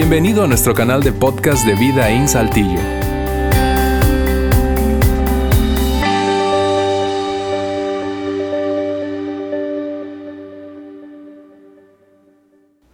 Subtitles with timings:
[0.00, 2.78] Bienvenido a nuestro canal de podcast de Vida en Saltillo.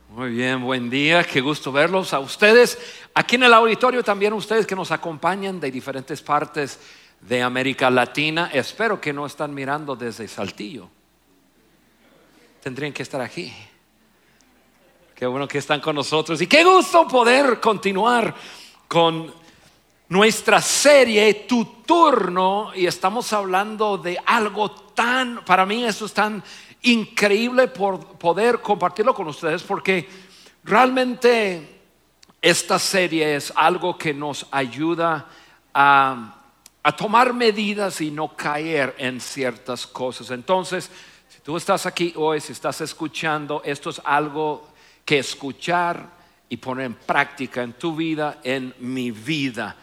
[0.08, 2.78] Muy bien, buen día, qué gusto verlos a ustedes.
[3.12, 6.80] Aquí en el auditorio también ustedes que nos acompañan de diferentes partes
[7.20, 8.48] de América Latina.
[8.50, 10.88] Espero que no están mirando desde Saltillo.
[12.62, 13.52] Tendrían que estar aquí.
[15.14, 18.34] Qué bueno que están con nosotros y qué gusto poder continuar
[18.88, 19.32] con
[20.08, 26.42] nuestra serie Tu turno y estamos hablando de algo tan, para mí eso es tan
[26.82, 30.08] increíble por poder compartirlo con ustedes porque
[30.64, 31.80] realmente
[32.42, 35.28] esta serie es algo que nos ayuda
[35.72, 36.42] a,
[36.82, 40.32] a tomar medidas y no caer en ciertas cosas.
[40.32, 40.90] Entonces,
[41.28, 44.73] si tú estás aquí hoy, si estás escuchando, esto es algo
[45.04, 46.08] que escuchar
[46.48, 49.76] y poner en práctica en tu vida, en mi vida.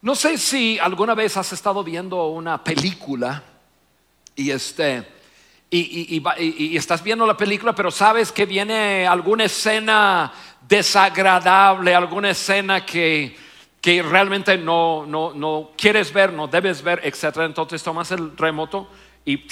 [0.00, 3.42] No sé si alguna vez has estado viendo una película
[4.36, 5.18] y este
[5.70, 10.32] y, estás viendo la película, pero sabes que viene alguna escena
[10.66, 13.36] desagradable, alguna escena que,
[13.80, 17.38] que realmente no, no, no quieres ver, no debes ver, etc.
[17.40, 18.88] Entonces tomas el remoto
[19.26, 19.44] y,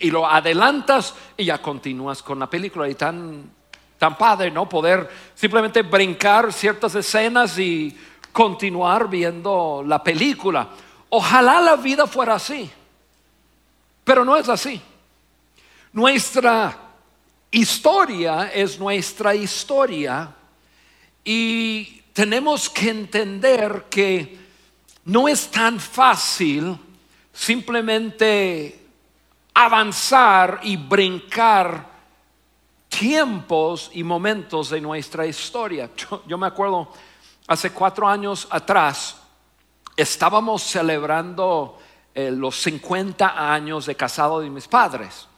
[0.06, 2.88] y lo adelantas y ya continúas con la película.
[2.88, 3.50] Y tan
[3.98, 4.68] tan padre, ¿no?
[4.68, 7.96] Poder simplemente brincar ciertas escenas y
[8.32, 10.68] continuar viendo la película.
[11.08, 12.70] Ojalá la vida fuera así,
[14.04, 14.80] pero no es así.
[15.92, 16.76] Nuestra
[17.50, 20.30] historia es nuestra historia
[21.24, 24.38] y tenemos que entender que
[25.06, 26.76] no es tan fácil
[27.32, 28.86] simplemente
[29.54, 31.95] avanzar y brincar
[32.98, 35.90] tiempos y momentos de nuestra historia.
[36.26, 36.90] Yo, me acuerdo,
[37.46, 39.20] hace cuatro años atrás,
[39.96, 41.78] estábamos celebrando
[42.14, 45.28] eh, los 50 años de casado de mis padres.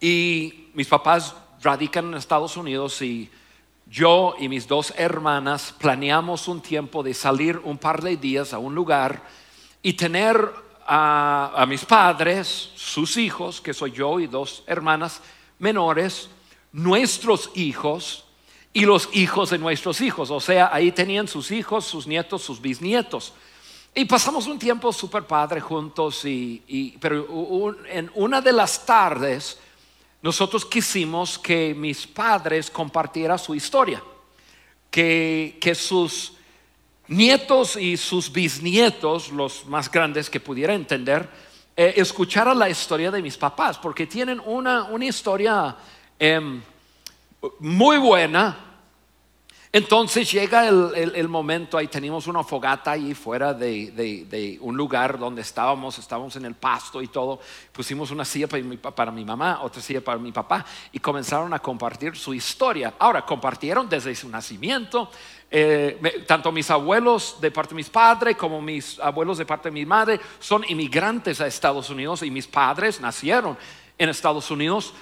[0.00, 3.30] Y mis papás radican en Estados Unidos y
[3.86, 8.58] yo y mis dos hermanas planeamos un tiempo de salir un par de días a
[8.58, 9.22] un lugar
[9.82, 10.50] y tener
[10.86, 15.22] a mis padres, sus hijos, que soy yo y dos hermanas
[15.58, 16.28] menores,
[16.74, 18.24] nuestros hijos
[18.72, 20.30] y los hijos de nuestros hijos.
[20.30, 23.32] O sea, ahí tenían sus hijos, sus nietos, sus bisnietos.
[23.94, 29.56] Y pasamos un tiempo súper padre juntos, y, pero en una de las tardes
[30.20, 34.02] nosotros quisimos que mis padres compartieran su historia,
[34.90, 36.32] que, que sus
[37.06, 41.28] nietos y sus bisnietos, los más grandes que pudiera entender,
[41.76, 45.76] eh, escucharan la historia de mis papás, porque tienen una, una historia
[46.18, 46.62] Em,
[47.58, 48.64] muy buena.
[49.74, 55.98] Entonces llega el, momento, ahí teníamos una fogata ahí fuera de, un lugar donde estábamos,
[55.98, 57.40] estábamos en el pasto y todo,
[57.72, 61.52] pusimos una silla para mi, para mi mamá, otra silla para mi papá y comenzaron
[61.52, 62.94] a compartir su historia.
[63.00, 65.10] Ahora, compartieron desde su nacimiento,
[65.50, 69.72] eh, tanto mis abuelos de parte de mis padres como mis abuelos de parte de
[69.72, 73.58] mi madre son inmigrantes a Estados Unidos y mis padres nacieron
[73.98, 74.94] en Estados Unidos.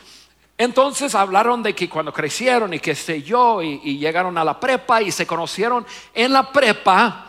[0.59, 5.03] Entonces hablaron de que cuando crecieron y que sé yo y, llegaron a la prepa
[5.03, 7.27] y se conocieron en la prepa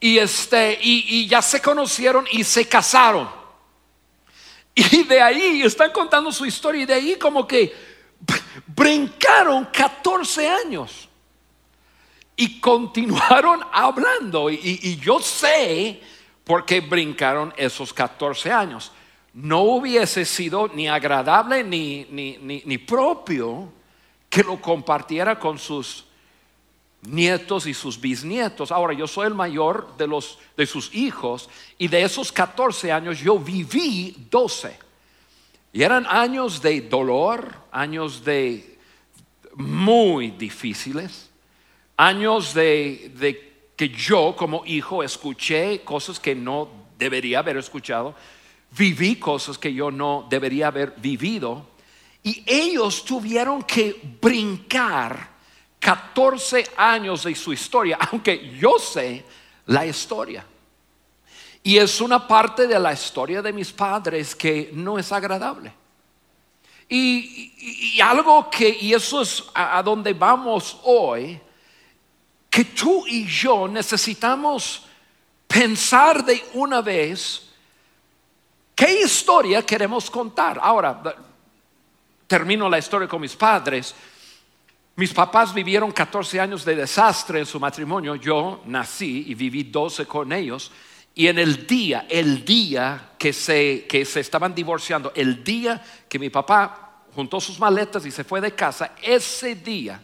[0.00, 3.28] y este y, ya se conocieron y se casaron.
[4.76, 7.72] Y de ahí están contando su historia y de ahí como que
[8.66, 11.08] brincaron 14 años
[12.34, 16.02] y continuaron hablando y, y yo sé
[16.42, 18.90] por qué brincaron esos 14 años
[19.34, 23.68] no hubiese sido ni agradable ni, ni, propio
[24.30, 26.04] que lo compartiera con sus
[27.02, 28.70] nietos y sus bisnietos.
[28.70, 33.18] Ahora, yo soy el mayor de, los, de sus hijos y de esos 14 años
[33.18, 34.78] yo viví 12.
[35.72, 38.78] Y eran años de dolor, años de
[39.56, 41.28] muy difíciles,
[41.96, 48.14] años de, de que yo como hijo escuché cosas que no debería haber escuchado
[48.76, 51.66] viví cosas que yo no debería haber vivido.
[52.22, 55.34] Y ellos tuvieron que brincar
[55.78, 59.24] 14 años de su historia, aunque yo sé
[59.66, 60.44] la historia.
[61.62, 65.72] Y es una parte de la historia de mis padres que no es agradable.
[66.88, 71.40] Y, algo que, y eso es a donde vamos hoy,
[72.50, 74.82] que tú y yo necesitamos
[75.46, 77.43] pensar de una vez
[78.74, 80.58] ¿Qué historia queremos contar?
[80.60, 81.00] Ahora,
[82.26, 83.94] termino la historia con mis padres.
[84.96, 88.16] Mis papás vivieron 14 años de desastre en su matrimonio.
[88.16, 90.72] Yo nací y viví 12 con ellos.
[91.14, 96.18] Y en el día, el día que se, que se estaban divorciando, el día que
[96.18, 100.00] mi papá juntó sus maletas y se fue de casa, ese día,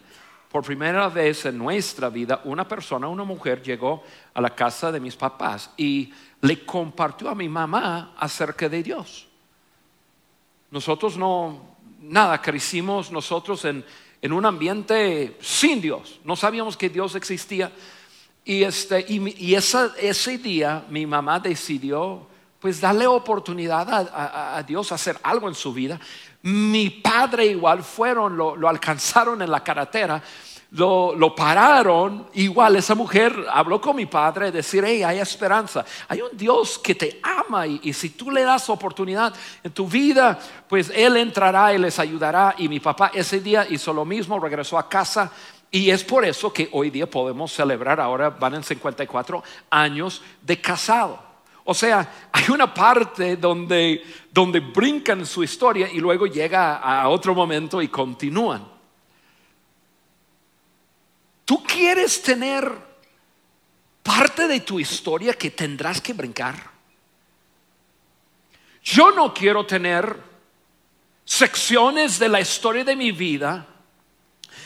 [0.50, 4.02] por primera vez en nuestra vida, una persona, una mujer llegó
[4.34, 9.28] a la casa de mis papás y le compartió a mi mamá acerca de Dios.
[10.72, 13.84] Nosotros no, nada, crecimos nosotros en,
[14.20, 16.20] en un ambiente sin Dios.
[16.24, 17.70] No sabíamos que Dios existía.
[18.44, 22.26] Y, este, y, ese día mi mamá decidió
[22.58, 26.00] pues darle oportunidad a, a, Dios a hacer algo en su vida.
[26.42, 30.22] Mi padre igual fueron, lo, alcanzaron en la carretera
[30.72, 36.36] lo, pararon, igual esa mujer habló con mi padre, decir, hey, hay esperanza, hay un
[36.36, 39.34] Dios que te ama y, si tú le das oportunidad
[39.64, 40.38] en tu vida,
[40.68, 42.54] pues Él entrará y les ayudará.
[42.56, 45.32] Y mi papá ese día hizo lo mismo, regresó a casa.
[45.72, 50.60] Y es por eso que hoy día podemos celebrar, ahora van en 54 años de
[50.60, 51.30] casado.
[51.64, 57.34] O sea, hay una parte donde, donde brincan su historia y luego llega a otro
[57.34, 58.66] momento y continúan.
[61.44, 62.72] Tú quieres tener
[64.02, 66.70] parte de tu historia que tendrás que brincar.
[68.82, 70.16] Yo no quiero tener
[71.24, 73.66] secciones de la historia de mi vida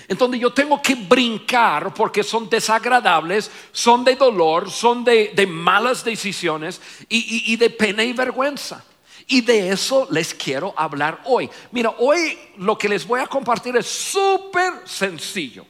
[0.07, 6.05] en donde yo tengo que brincar porque son desagradables, son de dolor, son de, malas
[6.05, 8.85] decisiones y, y de pena y vergüenza.
[9.27, 11.49] Y de eso les quiero hablar hoy.
[11.71, 15.67] Mira, hoy lo que les voy a compartir es súper sencillo.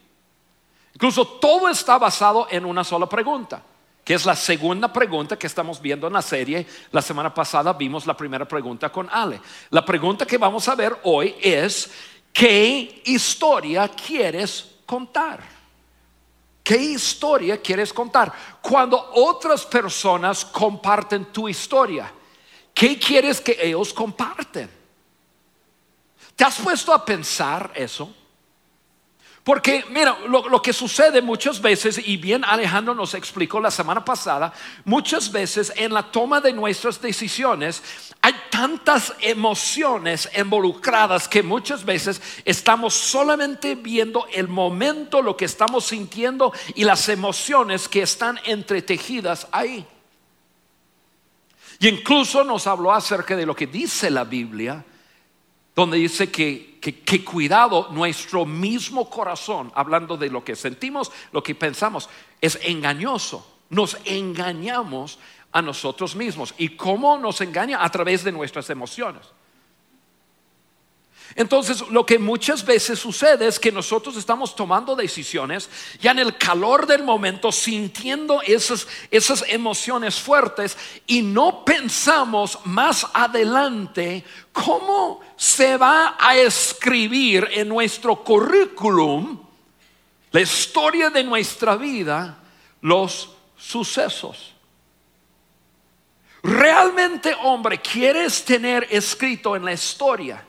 [0.94, 3.62] Incluso todo está basado en una sola pregunta,
[4.04, 6.66] que es la segunda pregunta que estamos viendo en la serie.
[6.92, 9.40] La semana pasada vimos la primera pregunta con Ale.
[9.70, 11.90] La pregunta que vamos a ver hoy es,
[12.32, 15.54] ¿qué historia quieres contar?
[16.62, 18.32] ¿Qué historia quieres contar?
[18.62, 22.10] Cuando otras personas comparten tu historia,
[22.84, 24.68] ¿qué quieres que ellos comparten?
[26.36, 28.14] ¿Te has puesto a pensar eso?
[29.42, 34.52] Porque mira, lo, que sucede muchas veces, y bien Alejandro nos explicó la semana pasada,
[34.84, 37.82] muchas veces en la toma de nuestras decisiones
[38.20, 45.86] hay tantas emociones involucradas que muchas veces estamos solamente viendo el momento, lo que estamos
[45.86, 49.86] sintiendo y las emociones que están entretejidas ahí.
[51.80, 54.84] Y incluso nos habló acerca de lo que dice la Biblia
[55.74, 61.54] donde dice que, que, cuidado, nuestro mismo corazón, hablando de lo que sentimos, lo que
[61.54, 62.08] pensamos,
[62.40, 63.44] es engañoso.
[63.70, 65.18] Nos engañamos
[65.50, 66.54] a nosotros mismos.
[66.58, 67.82] ¿Y cómo nos engaña?
[67.82, 69.22] A través de nuestras emociones.
[71.36, 75.68] Entonces, lo que muchas veces sucede es que nosotros estamos tomando decisiones
[76.00, 80.76] ya en el calor del momento, sintiendo esas, esas emociones fuertes
[81.08, 89.40] y no pensamos más adelante cómo se va a escribir en nuestro currículum
[90.30, 92.38] la historia de nuestra vida,
[92.80, 94.52] los sucesos.
[96.44, 100.44] Realmente, hombre, quieres tener escrito en la historia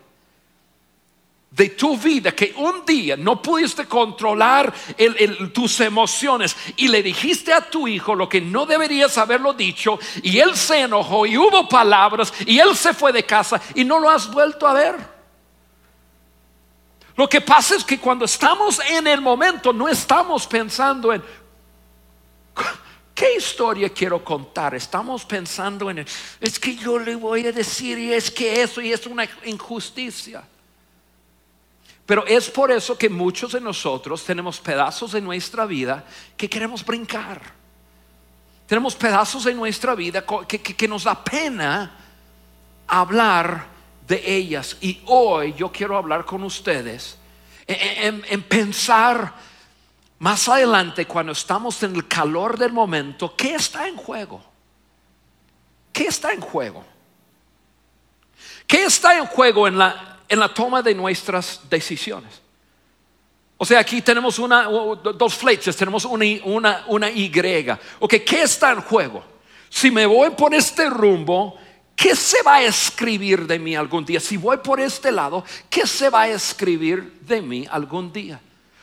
[1.55, 4.73] de tu vida que un día no pudiste controlar
[5.53, 10.37] tus emociones y le dijiste a tu hijo lo que no deberías haberlo dicho y
[10.39, 14.09] él se enojó y hubo palabras y él se fue de casa y no lo
[14.09, 15.15] has vuelto a ver.
[17.15, 21.23] Lo que pasa es que cuando estamos en el momento no estamos pensando en
[23.13, 24.75] ¿Qué historia quiero contar?
[24.75, 26.05] Estamos pensando en,
[26.41, 30.43] es que yo le voy a decir y es que eso y es una injusticia.
[32.05, 36.05] Pero es por eso que muchos de nosotros tenemos pedazos de nuestra vida
[36.37, 37.41] que queremos brincar.
[38.67, 41.97] Tenemos pedazos de nuestra vida que, nos da pena
[42.87, 43.67] hablar
[44.07, 44.77] de ellas.
[44.81, 47.17] Y hoy yo quiero hablar con ustedes
[47.67, 49.33] en, en, pensar
[50.19, 54.43] más adelante cuando estamos en el calor del momento, ¿qué está en juego?
[55.91, 56.83] ¿Qué está en juego?
[58.67, 62.41] ¿Qué está en juego en la, en la toma de nuestras decisiones.
[63.57, 67.31] O sea, aquí tenemos una, dos flechas, tenemos una, una, una Y.
[67.99, 69.23] Ok, ¿qué está en juego?
[69.69, 71.57] Si me voy por este rumbo,
[71.95, 74.19] ¿qué se va a escribir de mí algún día?
[74.19, 78.41] Si voy por este lado, ¿qué se va a escribir de mí algún día?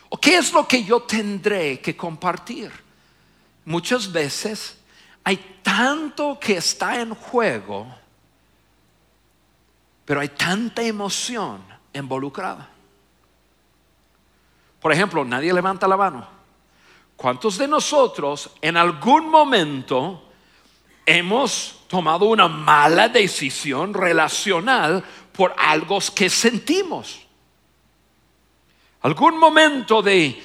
[0.09, 2.71] ¿O qué es lo que yo tendré que compartir?
[3.65, 4.77] Muchas veces
[5.23, 7.87] hay tanto que está en juego
[10.05, 12.69] pero hay tanta emoción involucrada.
[14.79, 16.27] Por ejemplo, nadie levanta la mano.
[17.15, 20.29] ¿Cuántos de nosotros en algún momento
[21.05, 27.21] hemos tomado una mala decisión relacional por algo que sentimos?
[29.01, 30.41] Algún momento de,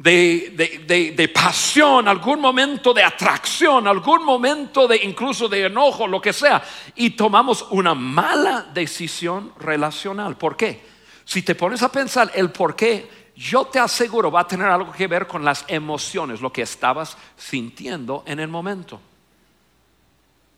[0.00, 6.62] de, pasión, algún momento de atracción, algún momento de incluso de enojo, lo que sea,
[6.96, 10.36] y tomamos una mala decisión relacional.
[10.36, 10.88] ¿Por qué?
[11.24, 14.90] Si te pones a pensar el por qué, yo te aseguro va a tener algo
[14.92, 19.00] que ver con las emociones, lo que estabas sintiendo en el momento.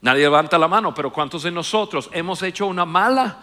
[0.02, 3.38] Nadie levanta la mano, pero ¿cuántos de nosotros hemos hecho una mala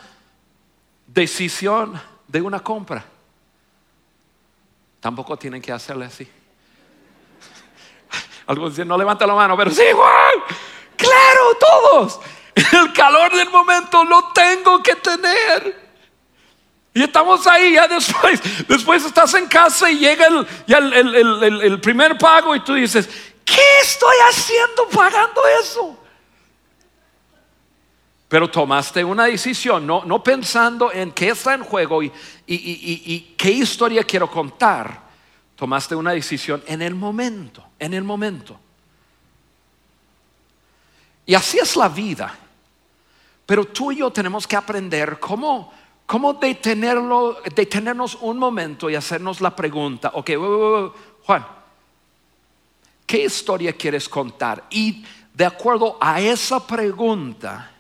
[1.08, 3.06] decisión de una compra?
[5.00, 6.28] Tampoco tienen que hacerle así.
[8.48, 10.34] Algunos dicen, no levanta la mano, pero sí, Juan,
[10.98, 12.20] claro, todos.
[12.56, 15.90] El calor del momento lo tengo que tener.
[16.94, 22.56] Y estamos ahí, ya después, después estás en casa y llega el, el primer pago
[22.56, 23.08] y tú dices,
[23.46, 26.00] ¿qué estoy haciendo pagando eso?
[28.30, 32.14] Pero tomaste una decisión, no, no pensando en qué está en juego y,
[32.46, 35.10] y, qué historia quiero contar.
[35.56, 38.60] Tomaste una decisión en el momento, en el momento.
[41.26, 42.38] Y así es la vida.
[43.48, 45.74] Pero tú y yo tenemos que aprender cómo,
[46.06, 50.30] cómo detenerlo, detenernos un momento y hacernos la pregunta, ok,
[51.26, 51.48] Juan,
[53.08, 54.66] ¿qué historia quieres contar?
[54.70, 57.72] Y de acuerdo a esa pregunta,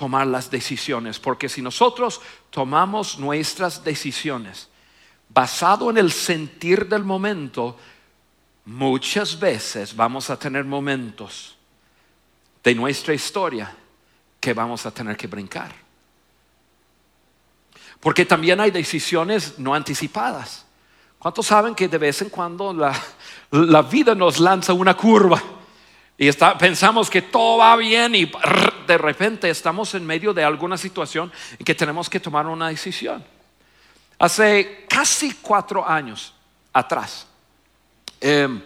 [0.00, 4.70] tomar las decisiones, porque si nosotros tomamos nuestras decisiones
[5.28, 7.76] basado en el sentir del momento,
[8.64, 11.54] muchas veces vamos a tener momentos
[12.64, 13.76] de nuestra historia
[14.40, 15.70] que vamos a tener que brincar.
[18.00, 20.64] Porque también hay decisiones no anticipadas.
[21.18, 22.98] ¿Cuántos saben que de vez en cuando la,
[23.50, 25.59] la vida nos lanza una curva?
[26.22, 28.30] Y pensamos que todo va bien y
[28.86, 33.24] de repente estamos en medio de alguna situación en que tenemos que tomar una decisión.
[34.18, 36.34] Hace casi cuatro años
[36.74, 37.26] atrás,
[38.20, 38.60] em,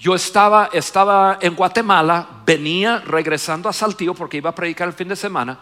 [0.00, 5.06] yo estaba, estaba en Guatemala, venía regresando a Saltillo porque iba a predicar el fin
[5.06, 5.60] de semana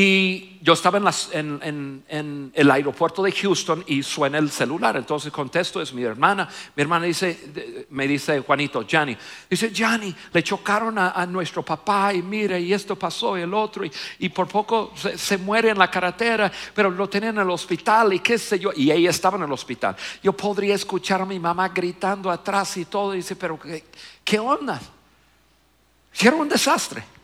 [0.00, 0.98] y yo estaba
[1.32, 4.96] en, el aeropuerto de Houston y suena el celular.
[4.96, 6.48] Entonces contesto, es mi hermana.
[6.76, 9.16] Mi hermana dice, me dice Juanito, Johnny,
[9.50, 13.84] dice, Johnny, le chocaron a, nuestro papá y mire, y esto pasó y el otro,
[14.20, 18.20] y, por poco se, muere en la carretera, pero lo tenían en el hospital y
[18.20, 18.70] qué sé yo.
[18.76, 19.96] Y ella estaba en el hospital.
[20.22, 23.14] Yo podría escuchar a mi mamá gritando atrás y todo.
[23.14, 23.84] Y dice, pero ¿qué,
[24.22, 24.80] qué onda?
[26.20, 27.17] Era un desastre.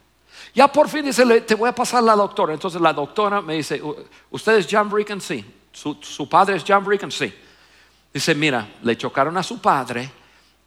[0.54, 2.54] Ya por fin dice, te voy a pasar la doctora.
[2.54, 3.82] Entonces la doctora me dice,
[4.30, 5.20] ¿usted es John Bricken?
[5.20, 5.44] Sí.
[5.72, 7.10] ¿Su, padre es John Bricken?
[7.10, 7.32] Sí.
[8.12, 10.08] Dice, mira, le chocaron a su padre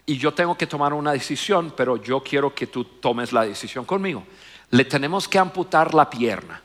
[0.05, 3.85] y yo tengo que tomar una decisión, pero yo quiero que tú tomes la decisión
[3.85, 4.23] conmigo.
[4.71, 6.61] Le tenemos que amputar la pierna.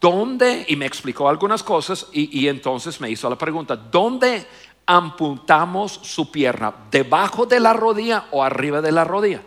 [0.00, 0.66] ¿Dónde?
[0.68, 4.44] Y me explicó algunas cosas y entonces me hizo la pregunta, ¿dónde
[4.84, 6.74] amputamos su pierna?
[6.90, 9.40] ¿Debajo de la rodilla o arriba de la rodilla?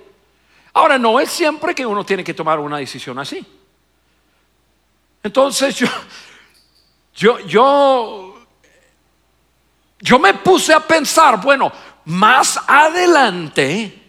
[0.77, 3.43] Ahora, no es siempre que uno tiene que tomar una decisión así.
[5.23, 5.87] Entonces yo,
[7.15, 8.35] yo, yo,
[9.99, 11.71] yo me puse a pensar, bueno,
[12.05, 14.03] más adelante,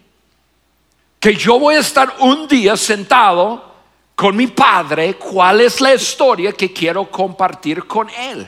[1.18, 3.72] que yo voy a estar un día sentado
[4.14, 8.46] con mi padre, cuál es la historia que quiero compartir con él.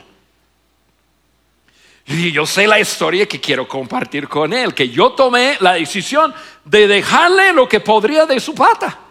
[2.07, 6.33] Y yo sé la historia que quiero compartir con él, que yo tomé la decisión
[6.65, 8.97] de dejarle lo que podría de su pata.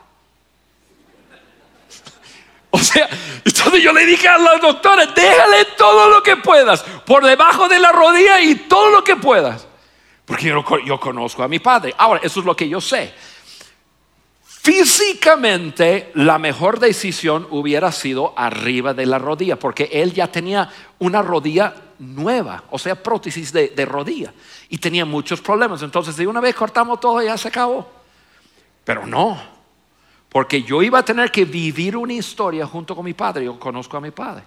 [2.72, 3.08] O sea,
[3.44, 7.80] entonces yo le dije a la doctora, déjale todo lo que puedas, por debajo de
[7.80, 9.66] la rodilla y todo lo que puedas.
[10.24, 11.92] Porque yo, yo conozco a mi padre.
[11.98, 13.12] Ahora, eso es lo que yo sé.
[14.62, 21.22] Físicamente, la mejor decisión hubiera sido arriba de la rodilla, porque él ya tenía una
[21.22, 24.34] rodilla nueva, o sea, prótesis de, rodilla,
[24.68, 25.80] y tenía muchos problemas.
[25.80, 27.90] Entonces, de una vez cortamos todo, ya se acabó.
[28.84, 29.40] Pero no,
[30.28, 33.46] porque yo iba a tener que vivir una historia junto con mi padre.
[33.46, 34.44] Yo conozco a mi padre.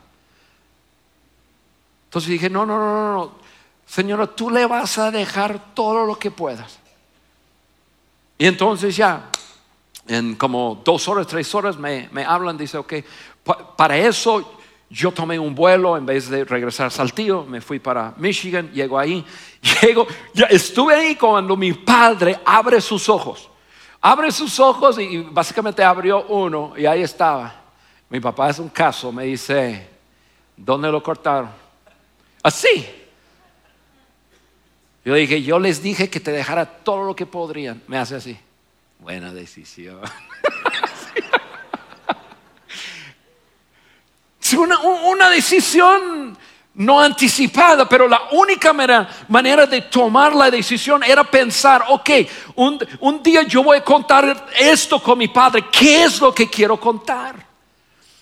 [2.06, 3.32] Entonces dije, no, no, no, no, no.
[3.88, 6.78] Señora, tú le vas a dejar todo lo que puedas.
[8.38, 9.32] Y entonces ya,
[10.08, 12.94] en como dos horas, tres horas me, me hablan, dice, ok,
[13.76, 18.14] para eso yo tomé un vuelo en vez de regresar a Saltillo, me fui para
[18.18, 19.26] Michigan, llego ahí,
[19.82, 23.50] llego, ya estuve ahí cuando mi padre abre sus ojos.
[24.00, 27.62] Abre sus ojos y básicamente abrió uno y ahí estaba.
[28.10, 29.88] Mi papá es un caso, me dice,
[30.58, 31.50] ¿dónde lo cortaron?
[32.44, 32.86] Así.
[35.06, 37.82] Yo dije, yo les dije que te dejara todo lo que podrían.
[37.88, 38.38] Me hace así.
[39.04, 40.00] Buena decisión.
[44.56, 46.38] una, decisión
[46.76, 52.10] no anticipada, pero la única manera, de tomar la decisión era pensar, ok,
[52.56, 52.80] un,
[53.22, 57.36] día yo voy a contar esto con mi padre, ¿qué es lo que quiero contar?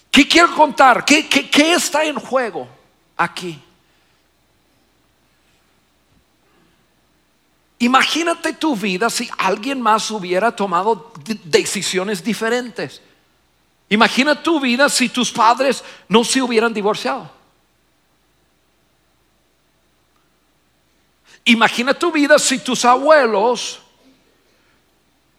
[0.09, 1.05] ¿Qué quiero contar?
[1.05, 2.67] ¿Qué, qué está en juego
[3.15, 3.61] aquí?
[7.81, 11.11] Imagínate tu vida si alguien más hubiera tomado
[11.43, 13.01] decisiones diferentes.
[13.89, 17.27] Imagina tu vida si tus padres no se hubieran divorciado.
[21.43, 23.79] Imagina tu vida si tus abuelos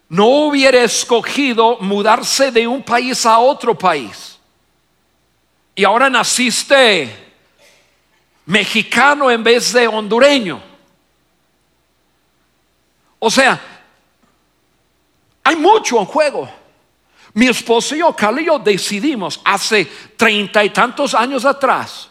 [0.09, 4.37] no hubieran escogido mudarse de un país a otro país.
[5.77, 7.09] Y ahora naciste
[8.47, 10.72] mexicano en vez de hondureño.
[13.25, 13.61] O sea,
[15.45, 16.51] hay mucho en juego.
[17.35, 19.85] Mi esposo y yo, Carlos y yo, decidimos hace
[20.17, 22.11] treinta y tantos años atrás,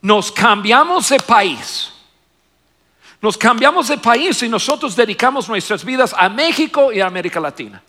[0.00, 1.92] nos cambiamos de país.
[3.20, 7.82] Nos cambiamos de país y nosotros dedicamos nuestras vidas a México y a América Latina.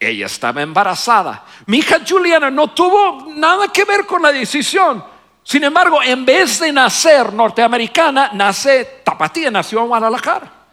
[0.00, 1.44] Ella estaba embarazada.
[1.66, 5.04] Mi hija Juliana no tuvo nada que ver con la decisión.
[5.44, 10.63] Sin embargo, en vez de nacer norteamericana, nace tapatía, nació en Guadalajara.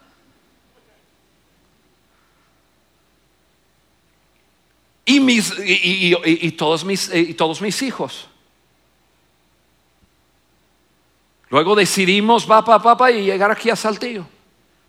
[5.04, 8.28] Y, mis, y, todos mis, eh, y todos mis hijos.
[11.48, 14.24] Luego decidimos, va, papá, pa, y llegar aquí a Saltillo,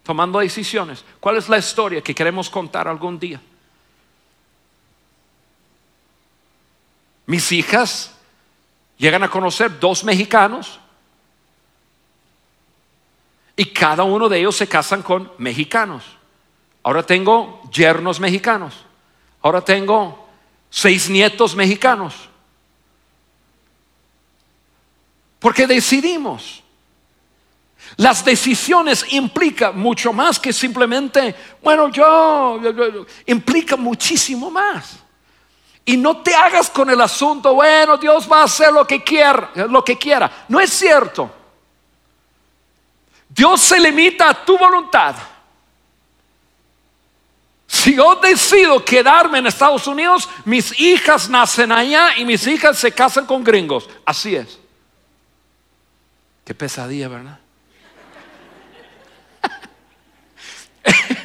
[0.03, 1.03] tomando decisiones.
[1.19, 3.41] ¿Cuál es la historia que queremos contar algún día?
[7.25, 8.15] Mis hijas
[8.97, 10.79] llegan a conocer dos mexicanos
[13.55, 16.03] y cada uno de ellos se casan con mexicanos.
[16.83, 18.82] Ahora tengo yernos mexicanos.
[19.43, 20.25] Ahora tengo
[20.69, 22.15] seis nietos mexicanos.
[25.37, 26.63] Porque decidimos.
[27.97, 32.59] Las decisiones implican mucho más que simplemente, bueno, yo,
[33.25, 34.99] implica muchísimo más.
[35.85, 39.51] Y no te hagas con el asunto, bueno, Dios va a hacer lo que quiera,
[39.69, 40.45] lo que quiera.
[40.47, 41.29] No es cierto.
[43.27, 45.15] Dios se limita a tu voluntad.
[47.83, 52.93] Si yo decido quedarme en Estados Unidos, mis hijas nacen allá y mis hijas se
[52.93, 53.89] casan con gringos.
[54.05, 54.57] Así es.
[56.45, 57.39] Qué pesadilla, ¿verdad?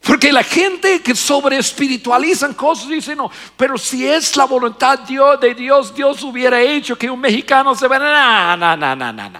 [0.00, 5.54] Porque la gente que sobre espiritualizan cosas dice, no, pero si es la voluntad de
[5.54, 8.56] Dios, Dios hubiera hecho que un mexicano se vea.
[8.58, 9.30] No, no, no, no,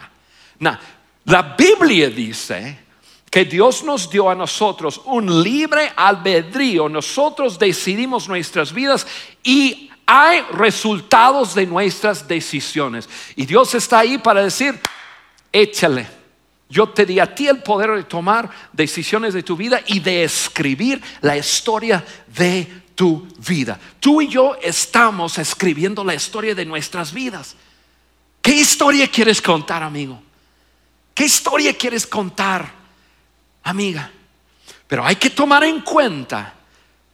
[0.58, 0.78] no.
[1.24, 2.89] La Biblia dice
[3.30, 6.88] que Dios nos dio a nosotros un libre albedrío.
[6.88, 9.06] Nosotros decidimos nuestras vidas
[9.44, 13.08] y hay resultados de nuestras decisiones.
[13.36, 14.78] Y Dios está ahí para decir,
[15.52, 16.20] échale.
[16.68, 20.22] Yo te di a ti el poder de tomar decisiones de tu vida y de
[20.22, 23.78] escribir la historia de tu vida.
[23.98, 27.56] Tú y yo estamos escribiendo la historia de nuestras vidas.
[28.40, 30.20] ¿Qué historia quieres contar, amigo?
[31.12, 32.79] ¿Qué historia quieres contar?
[33.62, 34.10] Amiga.
[34.86, 36.54] Pero hay que tomar en cuenta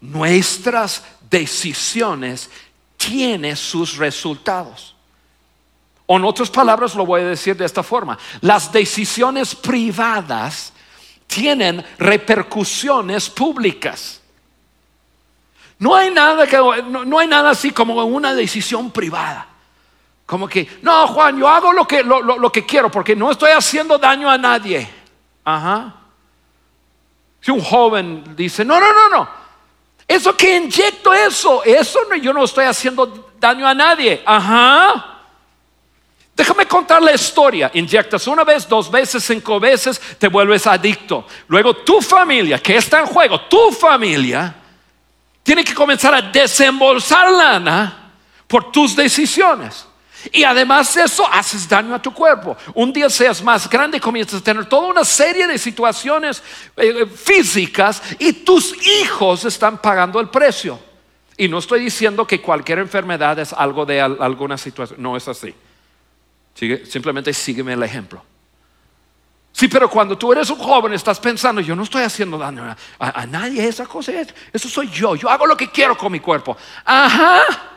[0.01, 2.51] nuestras decisiones
[2.97, 4.95] tienen sus resultados.
[6.07, 8.19] O en otras palabras lo voy a decir de esta forma.
[8.41, 10.73] Las decisiones privadas
[11.27, 14.21] tienen repercusiones públicas.
[15.79, 19.49] No hay nada que no, hay nada así como una decisión privada.
[20.25, 23.99] Como que, no, Juan, yo hago lo que, lo que quiero porque no estoy haciendo
[23.99, 24.89] daño a nadie.
[25.45, 26.06] Ajá.
[27.41, 29.29] Si un joven dice, no, no, no, no,
[30.09, 34.23] eso que inyecto eso, eso no, yo no estoy haciendo daño a nadie.
[34.25, 35.13] Ajá.
[36.35, 37.71] Déjame contar la historia.
[37.75, 41.27] Inyectas una vez, dos veces, cinco veces, te vuelves adicto.
[41.49, 44.55] Luego tu familia, que está en juego, tu familia,
[45.43, 48.13] tiene que comenzar a desembolsar lana
[48.47, 49.87] por tus decisiones.
[50.33, 52.57] Y además de eso, haces daño a tu cuerpo.
[52.75, 56.43] Un día seas más grande, comienzas a tener toda una serie de situaciones
[56.77, 60.79] eh, físicas y tus hijos están pagando el precio.
[61.37, 65.03] Y no estoy diciendo que cualquier enfermedad es algo de alguna situación.
[65.03, 65.55] No es así.
[66.85, 68.23] simplemente sígueme el ejemplo.
[69.53, 73.23] Sí, pero cuando tú eres un joven estás pensando, yo no estoy haciendo daño a,
[73.23, 76.21] a nadie, esa cosa es, eso soy yo, yo hago lo que quiero con mi
[76.21, 76.59] cuerpo.
[76.85, 77.76] Ajá.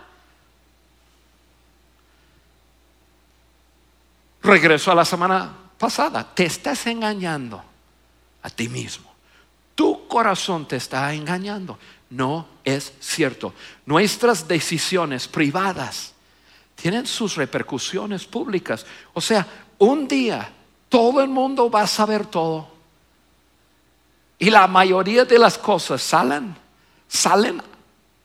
[4.41, 7.63] Regreso a la semana pasada, te estás engañando
[8.41, 9.10] a ti mismo.
[9.75, 11.78] Tu corazón te está engañando.
[12.10, 13.54] No es cierto.
[13.86, 16.13] Nuestras decisiones privadas
[16.75, 18.86] tienen sus repercusiones públicas.
[19.13, 19.45] O sea,
[19.78, 20.52] un día
[20.89, 22.67] todo el mundo va a saber todo.
[24.38, 26.56] Y la mayoría de las cosas salen,
[27.08, 27.62] salen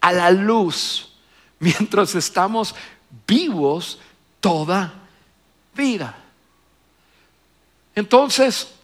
[0.00, 1.11] a la luz
[1.59, 2.74] mientras estamos
[3.27, 3.98] vivos
[4.40, 5.03] toda
[5.74, 6.16] vida.
[7.94, 8.74] Entonces,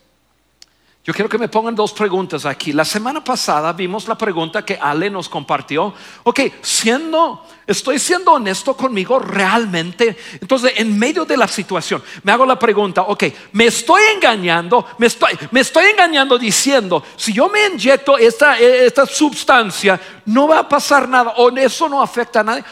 [1.02, 2.74] yo quiero que me pongan dos preguntas aquí.
[2.74, 5.94] La semana pasada vimos la pregunta que Ale nos compartió.
[6.24, 10.16] Ok, siendo, estoy siendo honesto conmigo realmente.
[10.40, 15.06] Entonces, en medio de la situación, me hago la pregunta, ok, me estoy engañando, me
[15.06, 20.68] estoy, me estoy engañando diciendo, si yo me inyecto esta, esta sustancia, no va a
[20.68, 22.64] pasar nada, o eso no afecta a nadie.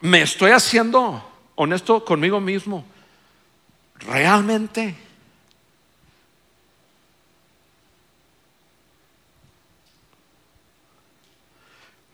[0.00, 1.20] Me estoy haciendo
[1.54, 2.84] honesto conmigo mismo.
[4.06, 5.04] Realmente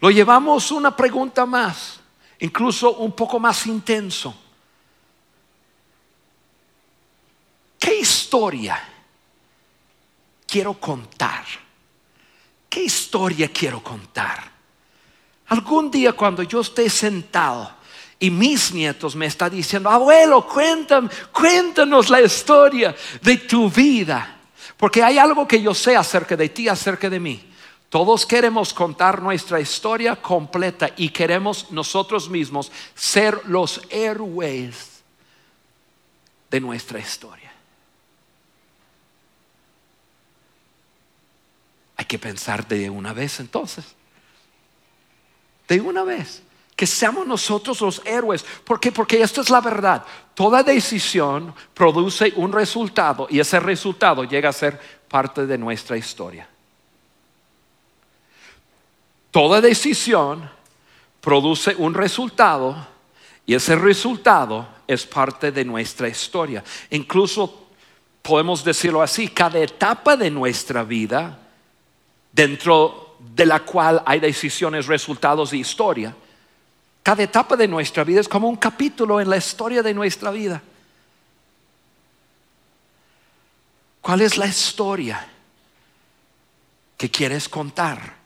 [0.00, 2.00] Lo llevamos una pregunta más,
[2.38, 4.34] incluso un poco más intenso.
[7.78, 8.82] ¿Qué historia
[10.46, 11.44] quiero contar?
[12.68, 14.50] ¿Qué historia quiero contar?
[15.48, 17.70] Algún día cuando yo esté sentado
[18.22, 24.36] y mis nietos me están diciendo, abuelo, cuéntame, cuéntanos la historia de tu vida.
[24.76, 27.50] Porque hay algo que yo sé acerca de ti, acerca de mí.
[27.88, 35.02] Todos queremos contar nuestra historia completa y queremos nosotros mismos ser los héroes
[36.50, 37.52] de nuestra historia.
[41.96, 43.84] Hay que pensar de una vez entonces.
[45.66, 46.42] De una vez.
[46.80, 48.42] Que seamos nosotros los héroes.
[48.64, 48.90] ¿Por qué?
[48.90, 50.02] Porque esto es la verdad.
[50.32, 56.48] Toda decisión produce un resultado y ese resultado llega a ser parte de nuestra historia.
[59.30, 60.48] Toda decisión
[61.20, 62.86] produce un resultado
[63.44, 66.64] y ese resultado es parte de nuestra historia.
[66.88, 67.66] Incluso
[68.22, 71.40] podemos decirlo así, cada etapa de nuestra vida,
[72.32, 76.16] dentro de la cual hay decisiones, resultados y historia,
[77.02, 80.62] cada etapa de nuestra vida es como un capítulo en la historia de nuestra vida.
[84.00, 85.26] ¿Cuál es la historia
[86.96, 88.16] que quieres contar?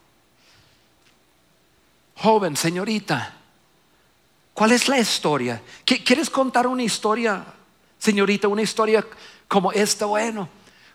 [2.17, 3.33] Joven, señorita,
[4.53, 5.61] ¿cuál es la historia?
[5.85, 7.45] ¿Quieres contar una historia,
[7.99, 9.05] señorita, una historia
[9.47, 10.05] como esta?
[10.05, 10.47] Bueno,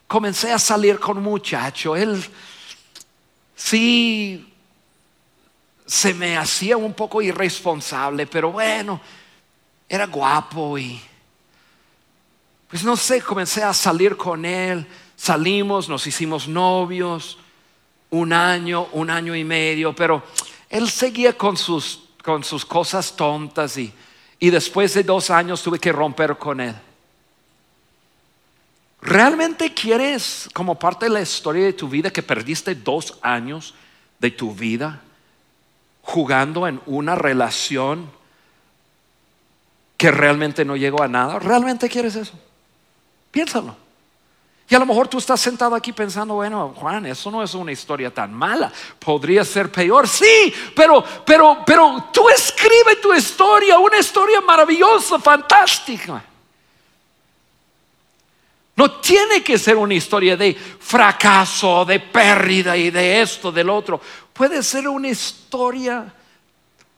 [0.07, 2.25] comencé a salir con muchacho, él
[3.55, 4.50] sí
[5.91, 9.01] se me hacía un poco irresponsable, pero bueno,
[9.89, 11.01] era guapo y
[12.69, 17.39] pues no sé, comencé a salir con él, salimos, nos hicimos novios,
[18.11, 20.23] un año, un año y medio, pero
[20.69, 23.93] él seguía con sus, con sus cosas tontas y,
[24.39, 26.77] y después de dos años tuve que romper con él.
[29.03, 33.75] ¿Realmente quieres, como parte de la historia de tu vida, que perdiste dos años
[34.21, 35.03] de tu vida
[36.11, 38.11] jugando en una relación
[39.97, 41.39] que realmente no llegó a nada?
[41.39, 42.33] ¿Realmente quieres eso?
[43.31, 43.77] Piénsalo.
[44.69, 47.73] Y a lo mejor tú estás sentado aquí pensando, bueno, Juan, eso no es una
[47.73, 50.07] historia tan mala, podría ser peor.
[50.07, 56.23] Sí, pero, pero, pero tú escribe tu historia, una historia maravillosa, fantástica.
[58.77, 64.01] No tiene que ser una historia de fracaso, de pérdida y de esto, del otro.
[64.41, 66.11] Puede ser una historia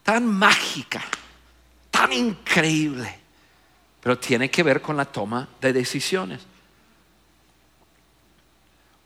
[0.04, 1.02] tan mágica,
[1.90, 3.18] tan increíble,
[4.00, 6.40] pero tiene que ver con la toma de decisiones.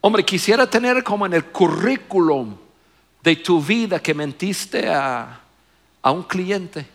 [0.03, 2.59] Hombre, quisiera tener como en el currículum
[3.22, 5.40] de tu vida que mentiste a,
[6.03, 6.87] un cliente.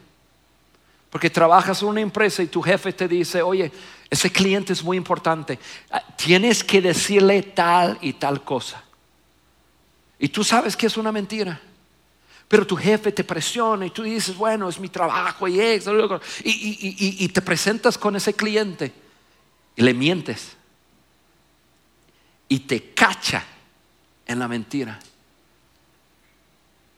[1.09, 3.71] Porque trabajas en una empresa y tu jefe te dice, oye,
[4.11, 5.57] ese cliente es muy importante.
[6.17, 8.83] Tienes que decirle tal y tal cosa.
[10.21, 11.59] Y tú sabes que es una mentira.
[12.47, 15.93] Pero tu jefe te presiona y tú dices, bueno, es mi trabajo y, eso,
[16.43, 18.93] y te presentas con ese cliente
[19.75, 20.55] y le mientes
[22.47, 23.45] y te cacha
[24.25, 24.99] en la mentira.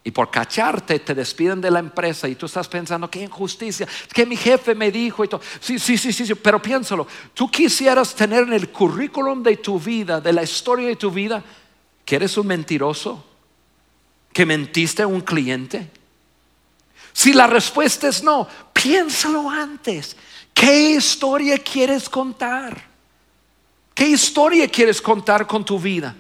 [0.04, 4.26] Y por cacharte te despiden de la empresa y tú estás pensando, qué injusticia, que
[4.26, 5.42] mi jefe me dijo y todo.
[5.60, 10.20] Sí, sí, sí, sí, pero piénsalo, tú quisieras tener en el currículum de tu vida,
[10.20, 11.44] de la historia de tu vida,
[12.06, 13.24] que eres un mentiroso,
[14.32, 15.90] que mentiste a un cliente.
[17.14, 20.16] Si la respuesta es no, piénsalo antes.
[20.54, 22.84] ¿Qué historia quieres contar?
[23.94, 26.16] ¿Qué historia quieres contar con tu vida?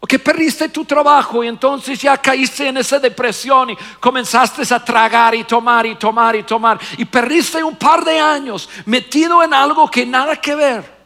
[0.00, 4.84] O que perdiste tu trabajo y entonces ya caíste en esa depresión y comenzaste a
[4.84, 9.54] tragar y tomar y tomar y tomar y perdiste un par de años metido en
[9.54, 11.01] algo que nada que ver.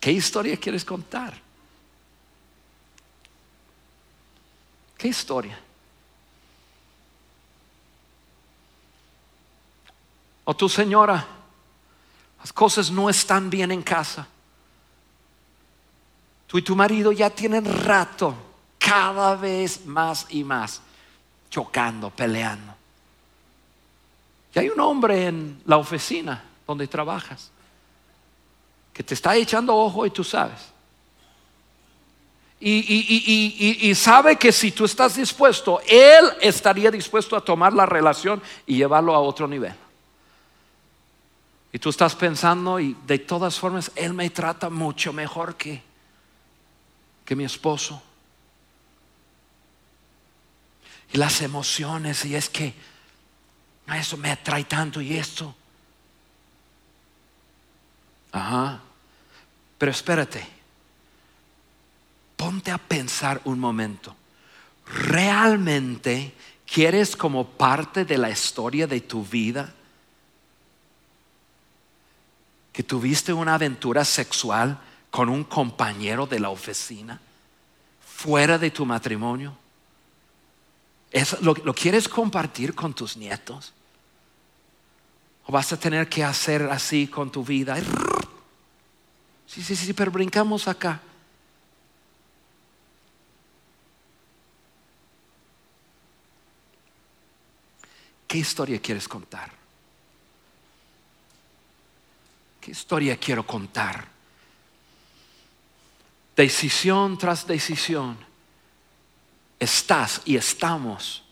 [0.00, 1.34] ¿Qué historia quieres contar?
[4.96, 5.60] ¿Qué historia?
[10.44, 11.26] O tu señora,
[12.40, 14.26] las cosas no están bien en casa.
[16.46, 18.34] Tú y tu marido ya tienen rato,
[18.78, 20.80] cada vez más y más,
[21.50, 22.74] chocando, peleando.
[24.54, 27.52] Y hay un hombre en la oficina donde trabajas
[29.00, 30.60] que te está echando ojo y tú sabes.
[32.60, 38.76] Y, sabe que si tú estás dispuesto, Él estaría dispuesto a tomar la relación y
[38.76, 39.72] llevarlo a otro nivel.
[41.72, 45.82] Y tú estás pensando, y de todas formas, Él me trata mucho mejor que,
[47.24, 48.02] que mi esposo.
[51.10, 52.74] Y las emociones, y es que
[53.98, 55.54] eso me atrae tanto y esto.
[58.30, 58.82] Ajá.
[59.80, 60.46] Pero espérate,
[62.36, 64.14] ponte a pensar un momento.
[64.84, 66.34] ¿Realmente
[66.70, 69.72] quieres como parte de la historia de tu vida
[72.74, 74.78] que tuviste una aventura sexual
[75.10, 77.18] con un compañero de la oficina
[78.06, 79.56] fuera de tu matrimonio?
[81.40, 83.72] lo, ¿Lo quieres compartir con tus nietos?
[85.46, 87.78] ¿O vas a tener que hacer así con tu vida?
[89.52, 91.00] Sí, sí, sí, pero brincamos acá.
[98.28, 99.50] ¿Qué historia quieres contar?
[102.60, 104.06] ¿Qué historia quiero contar?
[106.36, 108.16] Decisión tras decisión.
[109.58, 111.24] Estás y estamos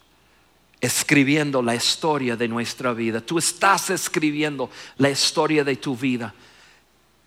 [0.81, 3.21] escribiendo la historia de nuestra vida.
[3.21, 6.35] Tú estás escribiendo la historia de tu vida.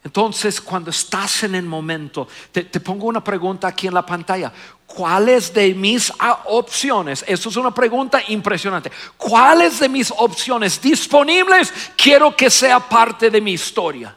[0.04, 4.52] Entonces, cuando estás en el momento, te, pongo una pregunta aquí en la pantalla.
[4.86, 6.12] ¿Cuáles de mis
[6.46, 7.24] opciones?
[7.28, 8.92] Esto es una pregunta impresionante.
[9.16, 14.16] ¿Cuáles de mis opciones disponibles quiero que sea parte de mi historia?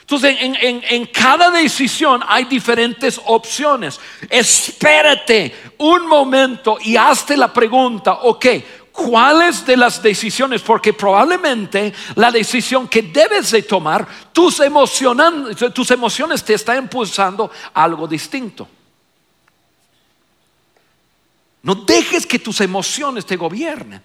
[0.00, 4.00] Entonces, en, cada decisión hay diferentes opciones.
[4.28, 8.46] Espérate un momento y hazte la pregunta, ok,
[8.94, 14.62] cuáles de las decisiones, porque probablemente la decisión que debes de tomar, tus,
[15.74, 18.68] tus emociones te están impulsando algo distinto.
[21.62, 24.00] No dejes que tus emociones te gobiernen.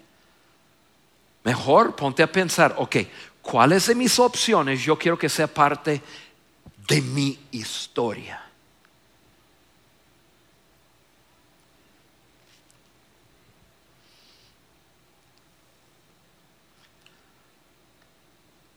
[1.43, 2.95] Mejor ponte a pensar, ok,
[3.43, 6.01] ¿cuáles de mis opciones yo quiero que sea parte
[6.87, 8.48] de mi historia?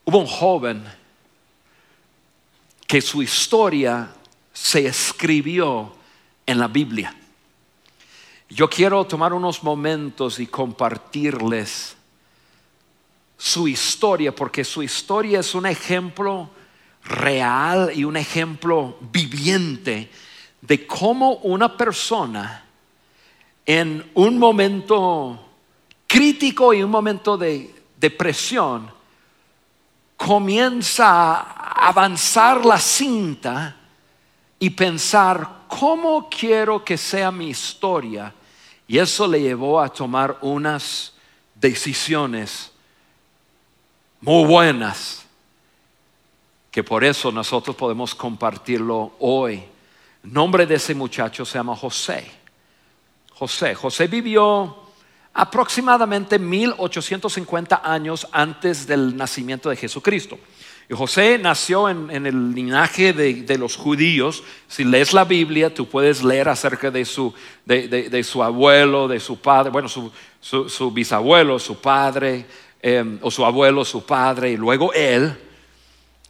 [0.05, 0.85] Hubo un joven
[2.87, 4.13] que su historia
[4.53, 5.95] se escribió
[6.45, 7.17] en la Biblia.
[8.49, 11.97] Yo quiero tomar unos momentos y compartirles
[13.39, 16.51] su historia, porque su historia es un ejemplo
[17.05, 20.11] real y un ejemplo viviente
[20.61, 22.65] de cómo una persona
[23.65, 25.49] en un momento
[26.07, 29.02] crítico y un momento de depresión
[30.25, 33.77] comienza a avanzar la cinta
[34.59, 38.33] y pensar cómo quiero que sea mi historia.
[38.87, 41.15] Y eso le llevó a tomar unas
[41.55, 42.71] decisiones
[44.21, 45.25] muy buenas,
[46.71, 49.65] que por eso nosotros podemos compartirlo hoy.
[50.23, 52.31] Nombre de ese muchacho se llama José.
[53.35, 54.82] José, José vivió
[55.35, 60.39] aproximadamente 1850 años antes del nacimiento de Jesucristo.
[60.91, 64.43] Y José nació en, el linaje de, los judíos.
[64.69, 67.33] Si lees la Biblia, tú puedes leer acerca de su,
[67.65, 72.45] de, su abuelo, de su padre, bueno, su, bisabuelo, su padre,
[72.83, 75.35] em, o su abuelo, su padre, y luego él.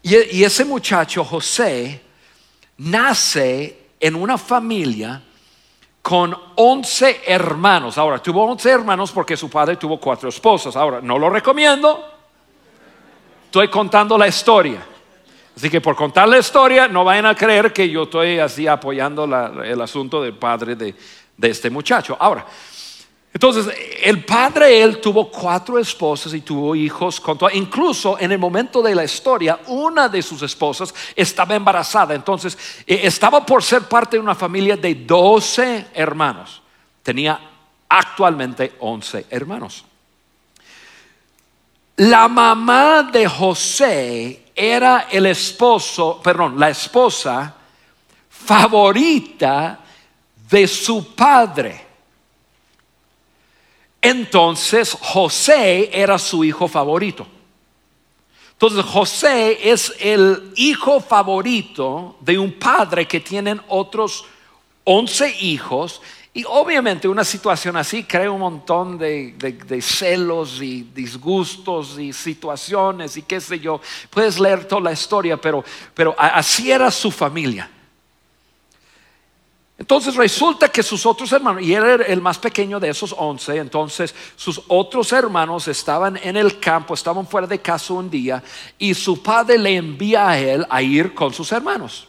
[0.03, 2.01] Y ese muchacho, José,
[2.77, 5.23] nace en una familia
[6.03, 7.97] con once hermanos.
[7.97, 10.75] Ahora, tuvo once hermanos porque su padre tuvo cuatro esposas.
[10.75, 12.05] Ahora, no lo recomiendo.
[13.45, 14.85] Estoy contando la historia.
[15.57, 19.25] Así que por contar la historia, no vayan a creer que yo estoy así apoyando
[19.63, 20.95] el asunto del padre de,
[21.37, 22.17] de este muchacho.
[22.19, 22.47] Ahora,
[23.35, 27.19] Entonces, el padre, él tuvo cuatro esposas y tuvo hijos.
[27.19, 32.15] Con incluso en el momento de la historia, una de sus esposas estaba embarazada.
[32.15, 36.61] Entonces, eh, estaba por ser parte de una familia de 12 hermanos.
[37.03, 37.41] Tenía
[37.89, 39.85] actualmente 11 hermanos.
[41.97, 47.55] La mamá de José era el esposo, perdón, la esposa
[48.29, 49.79] favorita
[50.51, 51.92] de su padre.
[54.03, 57.27] Entonces José era su hijo favorito.
[58.55, 64.25] Entonces José es el hijo favorito de un padre que tienen otros
[64.85, 66.03] 11 hijos
[66.35, 73.23] y obviamente una situación así crea un montón de, celos y disgustos y situaciones y
[73.23, 73.81] qué sé yo.
[74.11, 75.63] Puedes leer toda la historia, pero,
[75.95, 77.71] pero así era su familia.
[79.83, 83.57] Entonces resulta que sus otros hermanos, y él era el más pequeño de esos once,
[83.57, 88.41] entonces sus otros hermanos estaban en el campo, estaban fuera de casa un día,
[88.79, 92.07] y su padre le envía a él a ir con sus hermanos.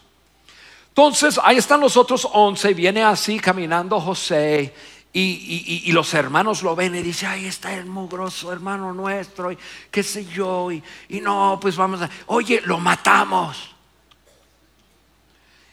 [0.90, 4.72] Entonces ahí están los otros once, viene así caminando José,
[5.12, 9.58] y, los hermanos lo ven y dicen, ahí está el mugroso hermano nuestro, y
[9.90, 13.72] qué sé yo, y, y no, pues vamos a, oye, lo matamos.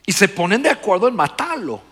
[0.06, 1.89] Y se ponen de acuerdo en matarlo.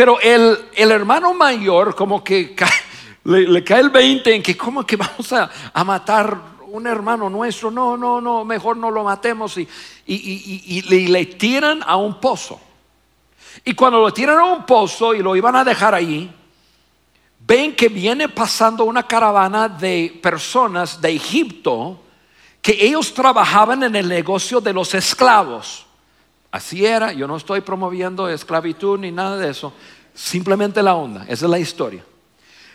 [0.00, 2.56] Pero el, hermano mayor como que
[3.24, 5.50] le, cae el 20 en que como que vamos a,
[5.84, 7.70] matar un hermano nuestro.
[7.70, 9.68] No, no, no, mejor no lo matemos y,
[10.06, 12.58] y, le, tiran a un pozo.
[13.62, 16.34] Y cuando lo tiran a un pozo y lo iban a dejar ahí,
[17.40, 22.00] ven que viene pasando una caravana de personas de Egipto
[22.62, 25.84] que ellos trabajaban en el negocio de los esclavos.
[26.50, 29.72] Así era, yo no estoy promoviendo esclavitud ni nada de eso,
[30.14, 32.04] simplemente la onda, esa es la historia.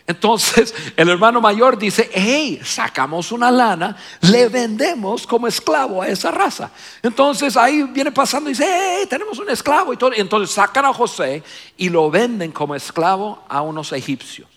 [0.07, 6.31] Entonces el hermano mayor dice, hey, sacamos una lana, le vendemos como esclavo a esa
[6.31, 6.71] raza.
[7.01, 10.11] Entonces ahí viene pasando y dice, hey, tenemos un esclavo y todo.
[10.15, 11.43] Entonces sacan a José
[11.77, 14.47] y lo venden como esclavo a unos egipcios.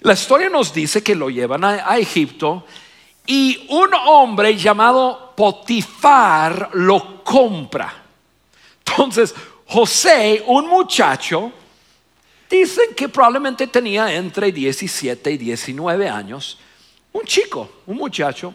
[0.00, 2.64] La historia nos dice que lo llevan a, a Egipto
[3.28, 7.94] y un hombre llamado Potifar lo compra.
[8.86, 9.34] Entonces,
[9.66, 11.52] José, un muchacho,
[12.48, 16.58] dicen que probablemente tenía entre 17 y 19 años,
[17.12, 18.54] un chico, un muchacho,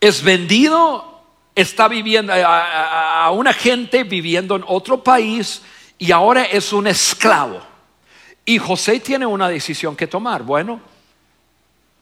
[0.00, 1.22] es vendido,
[1.54, 5.62] está viviendo a, a una gente viviendo en otro país
[5.96, 7.60] y ahora es un esclavo.
[8.44, 10.42] Y José tiene una decisión que tomar.
[10.42, 10.80] Bueno,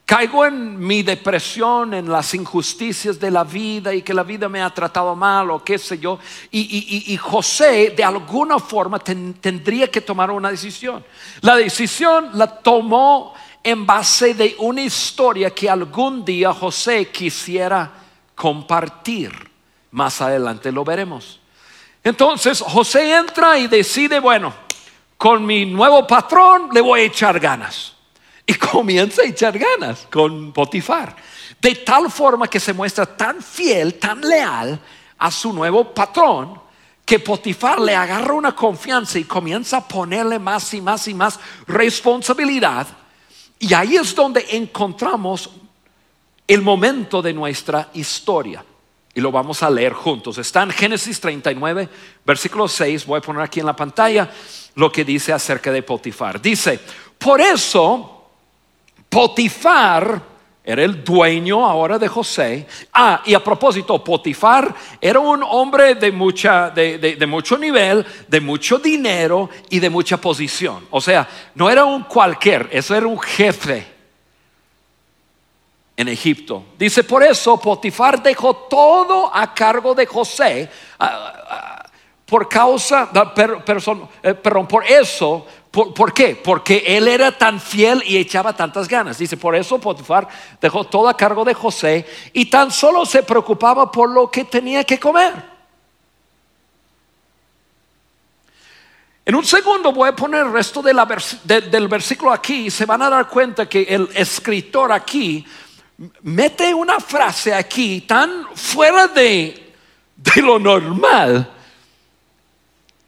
[0.06, 4.62] Caigo en mi depresión, en las injusticias de la vida y que la vida me
[4.62, 6.20] ha tratado mal o qué sé yo.
[6.52, 11.04] Y, José de alguna forma tendría que tomar una decisión.
[11.40, 17.90] La decisión la tomó en base de una historia que algún día José quisiera
[18.36, 19.32] compartir.
[19.90, 21.40] Más adelante lo veremos.
[22.04, 24.54] Entonces José entra y decide, bueno,
[25.18, 27.95] con mi nuevo patrón le voy a echar ganas.
[28.46, 31.16] Y comienza a echar ganas con Potifar.
[31.60, 34.78] De tal forma que se muestra tan fiel, tan leal
[35.18, 36.60] a su nuevo patrón,
[37.04, 41.40] que Potifar le agarra una confianza y comienza a ponerle más y más y más
[41.66, 42.86] responsabilidad.
[43.58, 45.50] Y ahí es donde encontramos
[46.46, 48.64] el momento de nuestra historia.
[49.14, 50.36] Y lo vamos a leer juntos.
[50.38, 51.88] Está en Génesis 39,
[52.24, 53.06] versículo 6.
[53.06, 54.30] Voy a poner aquí en la pantalla
[54.74, 56.40] lo que dice acerca de Potifar.
[56.40, 56.78] Dice,
[57.18, 58.15] por eso
[59.16, 60.20] Potifar
[60.62, 62.66] era el dueño ahora de José.
[62.92, 68.76] Ah, y a propósito, Potifar era un hombre de, mucha, de, mucho nivel, de mucho
[68.76, 70.86] dinero y de mucha posición.
[70.90, 73.86] O sea, no era un cualquier, eso era un jefe
[75.96, 76.64] en Egipto.
[76.78, 80.68] Dice, por eso Potifar dejó todo a cargo de José.
[80.98, 81.86] Ah, ah,
[82.26, 83.08] por causa,
[84.22, 85.46] eh, perdón, por eso
[85.76, 86.40] ¿Por, qué?
[86.42, 89.18] Porque él era tan fiel y echaba tantas ganas.
[89.18, 90.26] Dice, por eso Potifar
[90.58, 94.84] dejó todo a cargo de José y tan solo se preocupaba por lo que tenía
[94.84, 95.34] que comer.
[99.26, 103.10] En un segundo voy a poner el resto del versículo aquí y se van a
[103.10, 105.44] dar cuenta que el escritor aquí
[106.22, 109.74] mete una frase aquí tan fuera de,
[110.16, 111.52] de lo normal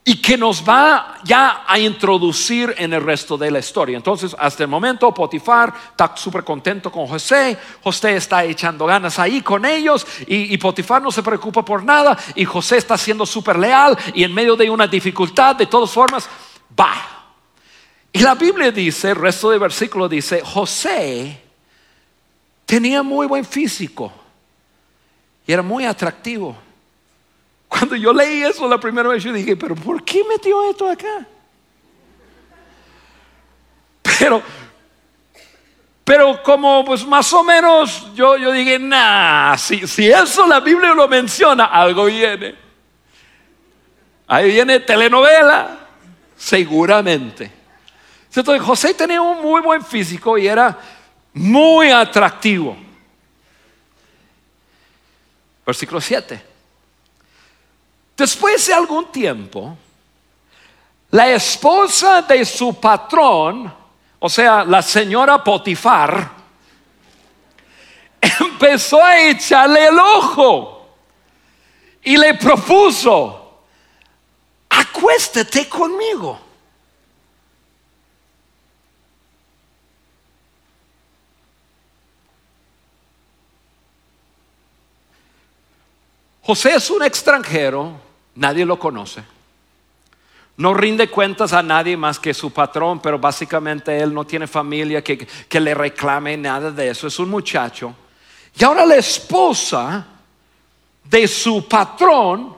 [0.09, 3.99] y que nos va ya a introducir en el resto de la historia.
[3.99, 9.43] Entonces, hasta el momento, Potifar está súper contento con José, José está echando ganas ahí
[9.43, 13.99] con ellos y, Potifar no se preocupa por nada y José está siendo súper leal
[14.15, 16.27] y en medio de una dificultad, de todas formas,
[16.81, 16.95] va.
[18.11, 21.39] Y la Biblia dice, el resto del versículo dice, José
[22.65, 24.11] tenía muy buen físico
[25.47, 26.68] y era muy atractivo.
[27.69, 31.27] Cuando yo leí eso la primera vez, yo dije, pero ¿por qué metió esto acá?
[34.19, 34.43] Pero,
[36.03, 40.95] pero como pues más o menos yo, yo dije, nah, si, si eso la Biblia
[40.95, 42.55] lo menciona, algo viene.
[44.27, 45.79] Ahí viene telenovela,
[46.37, 47.51] seguramente.
[48.35, 50.79] Entonces José tenía un muy buen físico y era
[51.33, 52.77] muy atractivo.
[55.65, 56.48] Versículo 7.
[58.19, 59.79] Después de algún tiempo,
[61.13, 63.73] la esposa de su patrón,
[64.19, 66.29] o sea, la señora Potifar,
[68.21, 70.89] empezó a echarle el ojo
[72.03, 73.61] y le propuso,
[74.69, 76.41] acuéstate conmigo.
[86.43, 88.08] José es un extranjero
[88.39, 89.23] Nadie lo conoce.
[90.57, 95.03] No rinde cuentas a nadie más que su patrón, pero básicamente él no tiene familia
[95.03, 97.09] que, que le reclame nada de eso.
[97.09, 97.95] Es un muchacho.
[98.57, 100.07] Y ahora la esposa
[101.03, 102.57] de su patrón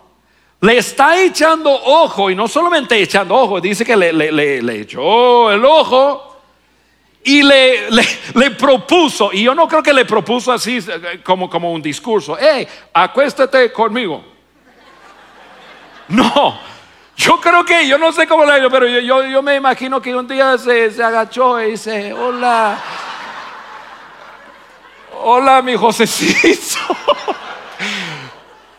[0.60, 5.64] le está echando ojo, y no solamente echando ojo, dice que le, le, echó el
[5.64, 6.42] ojo
[7.24, 11.72] y le, le, propuso, y yo no creo que le propuso así eh, como, como
[11.72, 14.39] un discurso, hey, acuéstate conmigo.
[16.10, 16.58] No,
[17.16, 20.26] yo creo que, yo no sé cómo lo pero yo, yo, me imagino que un
[20.26, 22.78] día se, se agachó y dice, hola,
[25.22, 26.78] hola mi Josecito.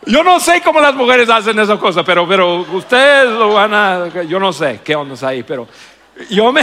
[0.04, 4.08] Yo no sé cómo las mujeres hacen esas cosas, pero, pero ustedes lo van a,
[4.24, 5.68] yo no sé qué onda ahí, pero
[6.28, 6.60] yo me,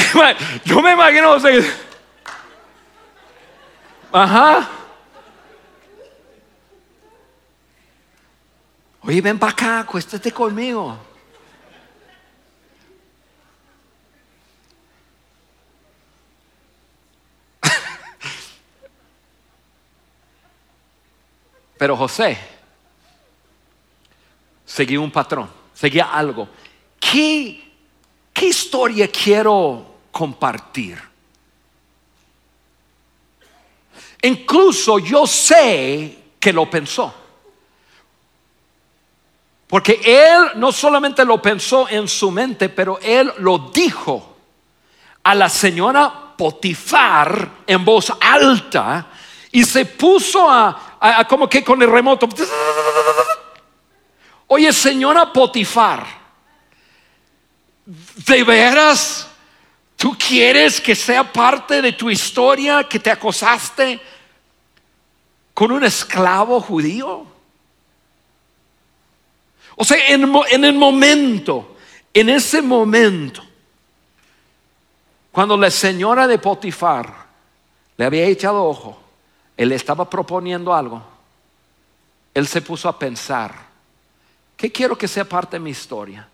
[0.66, 1.38] yo me imagino,
[4.12, 4.79] ajá.
[9.02, 10.98] Oye, ven para acá, acuéstate conmigo.
[21.78, 22.38] Pero José
[24.66, 26.50] seguía un patrón, seguía algo.
[27.00, 27.72] ¿Qué,
[28.34, 31.02] qué historia quiero compartir?
[34.22, 37.29] Incluso yo sé que lo pensó.
[39.70, 44.36] Porque él no solamente lo pensó en su mente, pero él lo dijo
[45.22, 49.06] a la señora Potifar en voz alta
[49.52, 52.28] y se puso a, como que con el remoto.
[54.48, 56.04] Oye, señora Potifar,
[57.86, 59.28] ¿de veras
[59.96, 64.02] tú quieres que sea parte de tu historia que te acosaste
[65.54, 67.39] con un esclavo judío?
[69.82, 71.78] O sea, en, el momento,
[72.14, 73.42] en ese momento,
[75.32, 77.28] cuando la señora de Potifar
[77.96, 79.00] le había echado ojo,
[79.56, 81.02] él estaba proponiendo algo,
[82.34, 83.56] él se puso a pensar,
[84.58, 86.28] ¿qué quiero que sea parte de mi historia?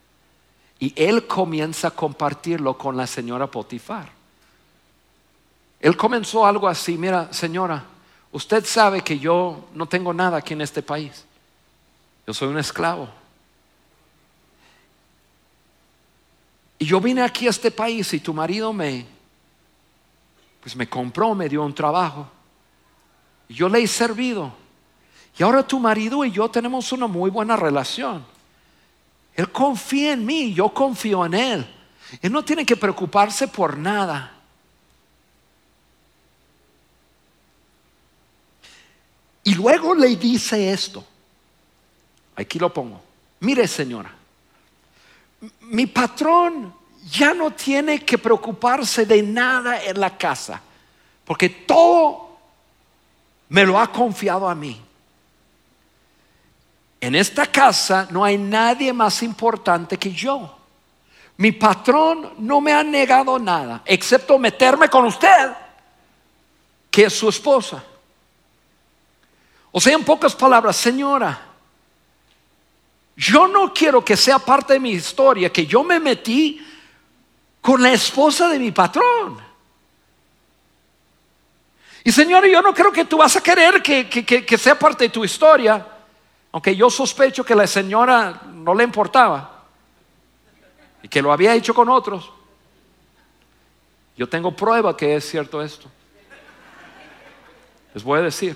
[0.80, 4.10] Y él comienza a compartirlo con la señora Potifar.
[5.80, 7.86] Él comenzó algo así, mira, señora,
[8.32, 11.26] usted sabe que yo no tengo nada aquí en este país.
[12.26, 13.08] Yo soy un esclavo.
[16.86, 19.06] Yo vine aquí a este país y tu marido me,
[20.62, 22.30] pues me compró, me dio un trabajo.
[23.50, 24.54] Yo le he servido.
[25.38, 28.26] Y ahora tu marido y yo tenemos una muy buena relación.
[29.34, 31.76] Él confía en mí, yo confío en él.
[32.22, 34.32] Él no tiene que preocuparse por nada.
[39.44, 41.06] Y luego le dice esto.
[42.36, 43.02] Aquí lo pongo.
[43.40, 44.24] Mire, señora
[45.62, 46.74] mi patrón
[47.10, 50.62] ya no tiene que preocuparse de nada en la casa,
[51.24, 52.38] porque todo
[53.50, 54.82] me lo ha confiado a mí.
[57.00, 60.58] En esta casa no hay nadie más importante que yo.
[61.38, 65.52] Mi patrón no me ha negado nada, excepto meterme con usted,
[66.89, 67.84] que es su esposa.
[69.72, 71.55] O sea, en pocas palabras, señora,
[73.16, 76.66] Yo no quiero que sea parte de mi historia que yo me metí
[77.61, 79.38] con la esposa de mi patrón.
[82.03, 85.09] Y Señor, yo no creo que tú vas a querer que, que, sea parte de
[85.09, 85.84] tu historia,
[86.51, 89.63] aunque yo sospecho que la señora no le importaba
[91.01, 92.32] y que lo había hecho con otros.
[94.16, 95.89] Yo tengo prueba que es cierto esto.
[97.93, 98.55] Les voy a decir.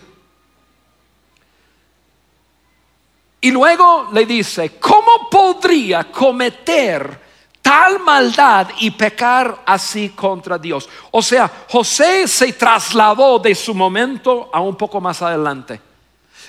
[3.41, 7.29] Y luego le dice, ¿cómo podría cometer
[7.69, 10.89] tal maldad y pecar así contra Dios.
[11.11, 15.79] O sea, José se trasladó de su momento a un poco más adelante.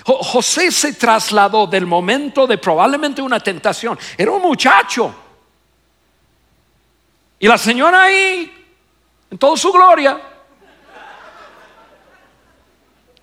[0.03, 3.99] José se trasladó del momento de probablemente una tentación.
[4.17, 5.15] Era un muchacho.
[7.39, 8.51] Y la señora ahí,
[9.31, 10.19] en toda su gloria.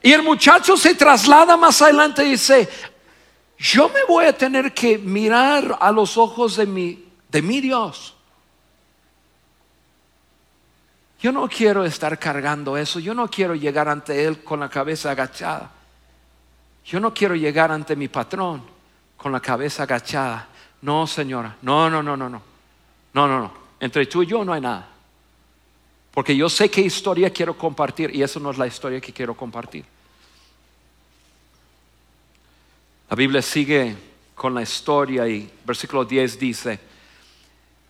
[0.03, 2.69] Y el muchacho se traslada más adelante y dice,
[3.57, 8.15] yo me voy a tener que mirar a los ojos de mi de mi Dios.
[11.19, 15.11] Yo no quiero estar cargando eso, yo no quiero llegar ante Él con la cabeza
[15.11, 15.71] agachada.
[16.85, 18.63] Yo no quiero llegar ante mi patrón
[19.17, 20.47] con la cabeza agachada.
[20.81, 22.41] No, señora, no, no, no, no, no.
[23.13, 23.51] No, no, no.
[23.79, 24.87] Entre tú y yo no hay nada.
[26.11, 29.35] Porque yo sé qué historia quiero compartir y eso no es la historia que quiero
[29.35, 29.85] compartir.
[33.09, 33.95] La Biblia sigue
[34.35, 36.79] con la historia y versículo 10 dice,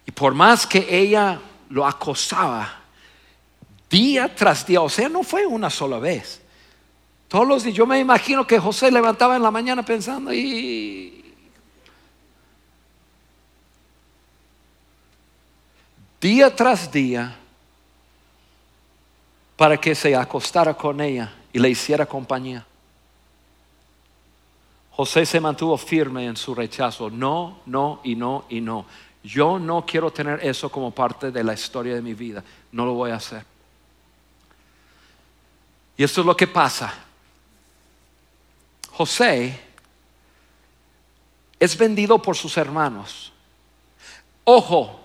[0.06, 1.40] y por más que ella
[1.70, 2.82] lo acosaba
[3.90, 6.42] día tras día, o sea, no fue una sola vez.
[7.28, 11.34] Todos los días, yo me imagino que José levantaba en la mañana pensando y
[16.22, 17.36] día tras día
[19.56, 22.66] para que se acostara con ella y le hiciera compañía.
[24.98, 28.88] José se mantuvo firme en su rechazo, no, no y no y no.
[29.24, 32.44] Yo no quiero tener eso como parte de la historia de mi vida.
[32.72, 33.46] No lo voy a hacer.
[35.98, 36.92] Y esto es lo que pasa.
[38.90, 39.62] José
[41.60, 43.32] es vendido por sus hermanos.
[44.46, 45.00] Ojo,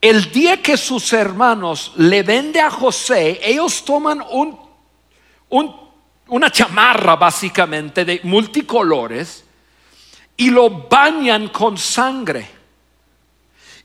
[0.00, 4.22] el día que sus hermanos le vende a José, ellos toman
[6.28, 9.44] una chamarra básicamente de multicolores
[10.36, 12.48] y lo bañan con sangre.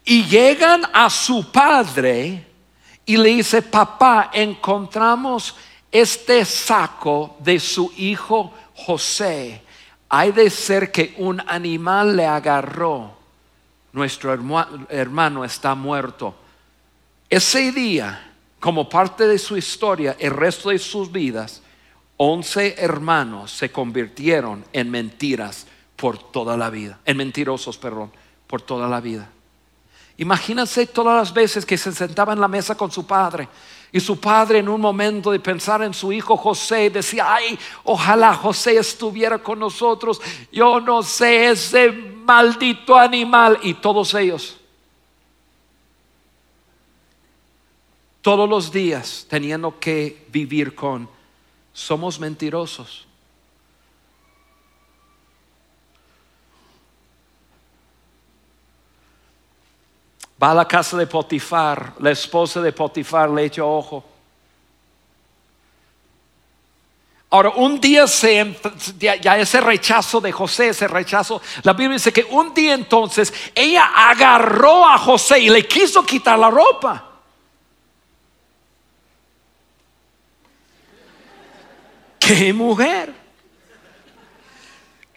[0.06, 2.46] Y llegan a su padre
[3.06, 5.56] y le dice, papá, encontramos
[5.92, 9.62] este saco de su hijo José.
[10.10, 13.18] Hay de ser que un animal le agarró.
[13.94, 14.34] Nuestro
[14.90, 16.36] hermano está muerto.
[17.30, 21.62] Ese día, como parte de su historia, el resto de sus vidas,
[22.18, 28.12] once hermanos se convirtieron en mentiras por toda la vida, en mentirosos, perdón,
[28.48, 29.30] por toda la vida.
[30.18, 33.48] Imagínense todas las veces que se sentaba en la mesa con su padre
[33.92, 38.34] y su padre en un momento de pensar en su hijo José decía, ay, ojalá
[38.34, 40.20] José estuviera con nosotros,
[40.52, 44.58] yo no sé, ese maldito animal y todos ellos.
[48.22, 51.08] Todos los días teniendo que vivir con,
[51.74, 53.08] somos mentirosos.
[60.42, 64.04] Va a la casa de Potifar, la esposa de Potifar le echa ojo.
[67.30, 68.56] Ahora, un día se,
[69.00, 73.90] ya, ese rechazo de José, ese rechazo, la Biblia dice que un día entonces ella
[73.96, 77.13] agarró a José y le quiso quitar la ropa.
[82.26, 83.14] ¡Qué mujer!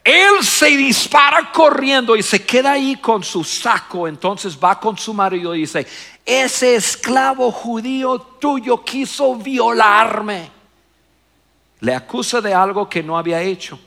[0.02, 4.06] Él se dispara corriendo y se queda ahí con su saco.
[4.06, 5.86] Entonces va con su marido y dice,
[6.24, 10.50] ese esclavo judío tuyo quiso violarme.
[11.80, 13.78] Le acusa de algo que no había hecho.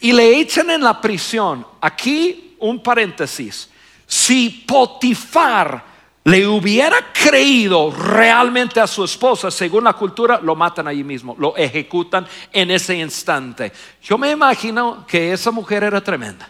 [0.00, 1.66] Y le echan en la prisión.
[1.80, 3.68] Aquí un paréntesis.
[4.06, 5.91] Si Potifar
[6.24, 11.56] le hubiera creído realmente a su esposa, según la cultura, lo matan allí mismo, lo
[11.56, 13.72] ejecutan en ese instante.
[14.02, 16.48] Yo me imagino que esa mujer era tremenda.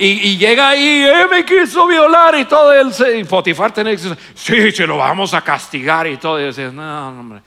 [0.00, 2.72] Y, llega ahí, eh, me quiso violar y todo.
[2.72, 6.40] Él y Potifar tiene que decir, sí, se lo vamos a castigar y todo.
[6.40, 7.42] Y dice, no, hombre.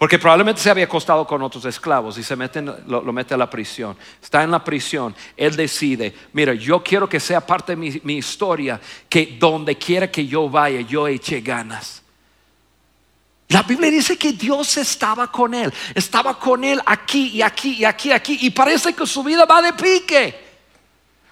[0.00, 3.50] Porque probablemente se había acostado con otros esclavos y se mete, lo, mete a la
[3.50, 3.94] prisión.
[4.22, 5.14] Está en la prisión.
[5.36, 8.80] Él decide, mira, yo quiero que sea parte de mi, mi historia,
[9.10, 12.02] que donde quiera que yo vaya, yo eche ganas.
[13.48, 17.84] La Biblia dice que Dios estaba con él, estaba con él aquí y aquí y
[17.84, 20.49] aquí y aquí y parece que su vida va de pique.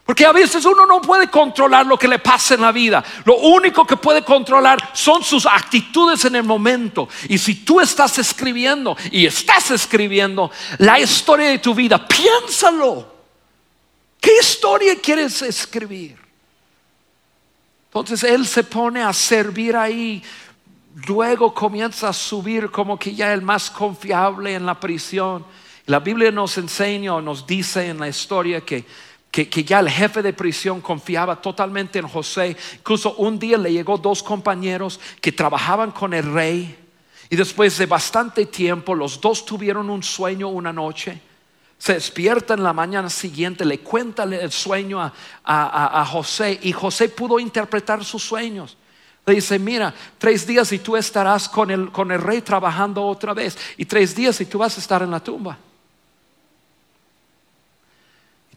[0.08, 3.04] Porque a veces uno no puede controlar lo que le pasa en la vida.
[3.26, 7.10] Lo único que puede controlar son sus actitudes en el momento.
[7.28, 13.06] Y si tú estás escribiendo y estás escribiendo la historia de tu vida, piénsalo.
[14.18, 16.16] ¿Qué historia quieres escribir?
[17.88, 20.22] Entonces él se pone a servir ahí.
[21.06, 25.44] Luego comienza a subir como que ya el más confiable en la prisión.
[25.84, 28.86] La Biblia nos enseña nos dice en la historia que
[29.30, 32.56] que, ya el jefe de prisión confiaba totalmente en José.
[32.74, 36.76] Incluso un día le llegó dos compañeros que trabajaban con el rey
[37.30, 41.20] y después de bastante tiempo los dos tuvieron un sueño una noche.
[41.78, 45.12] Se despierta en la mañana siguiente, le cuenta el sueño a,
[45.44, 48.76] a José y José pudo interpretar sus sueños.
[49.28, 53.34] Le dice, mira, tres días y tú estarás con el, con el rey trabajando otra
[53.34, 55.58] vez y tres días y tú vas a estar en la tumba.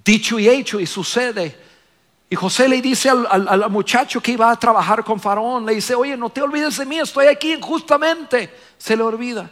[0.04, 1.58] Dicho y hecho y sucede.
[2.30, 6.16] Y José le dice al, muchacho que iba a trabajar con Faraón, le dice, oye,
[6.16, 8.56] no te olvides de mí, estoy aquí injustamente.
[8.78, 9.52] Se le olvida.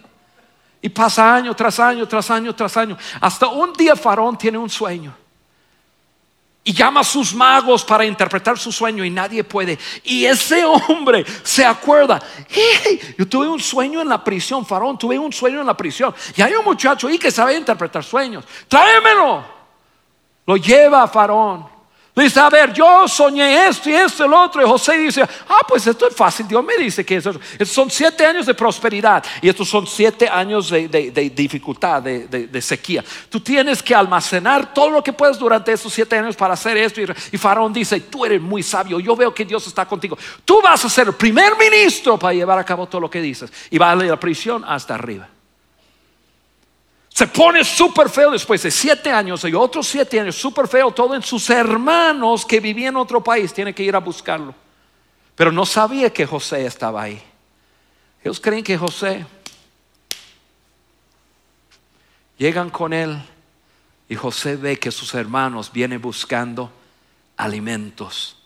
[0.81, 2.97] Y pasa año tras año, tras año, tras año.
[3.19, 5.13] Hasta un día Faraón tiene un sueño.
[6.63, 9.77] Y llama a sus magos para interpretar su sueño y nadie puede.
[10.05, 12.21] Y ese hombre se acuerda,
[13.17, 16.15] yo tuve un sueño en la prisión, Faraón, tuve un sueño en la prisión.
[16.33, 18.45] Y hay un muchacho ahí que sabe interpretar sueños.
[18.69, 19.58] Tráemelo.
[20.49, 21.63] Lo lleva a Faraón.
[22.15, 24.63] Le dice, a ver, yo soñé esto y esto y el otro.
[24.63, 26.47] Y José dice, ah, pues esto es fácil.
[26.47, 27.33] Dios me dice que eso,
[27.65, 33.05] son siete años de prosperidad y estos son siete años de, dificultad, de, sequía.
[33.29, 36.99] Tú tienes que almacenar todo lo que puedes durante esos siete años para hacer esto.
[37.31, 38.99] Y, Faraón dice, tú eres muy sabio.
[38.99, 40.17] Yo veo que Dios está contigo.
[40.43, 43.53] Tú vas a ser el primer ministro para llevar a cabo todo lo que dices.
[43.69, 45.29] Y va a la prisión hasta arriba.
[47.19, 51.13] Se pone súper feo después de siete años y otros siete años, súper feo, todo
[51.15, 54.55] en sus hermanos que vivían en otro país, tiene que ir a buscarlo.
[55.35, 57.21] Pero no sabía que José estaba ahí.
[58.23, 59.25] Ellos creen que José,
[62.37, 63.21] llegan con él
[64.07, 66.71] y José ve que sus hermanos vienen buscando
[67.35, 68.37] alimentos.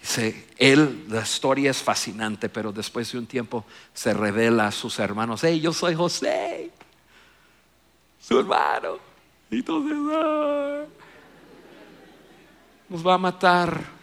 [0.00, 4.98] Dice, él, la historia es fascinante, pero después de un tiempo se revela a sus
[4.98, 6.72] hermanos, hey, yo soy José
[8.28, 8.98] su hermano.
[9.50, 9.96] Y entonces,
[12.88, 13.98] nos va a matar.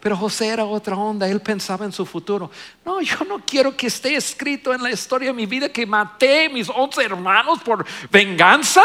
[0.00, 2.50] Pero José era otra onda, él pensaba en su futuro.
[2.84, 6.46] No, yo no quiero que esté escrito en la historia de mi vida que maté
[6.46, 8.82] a mis once hermanos por venganza.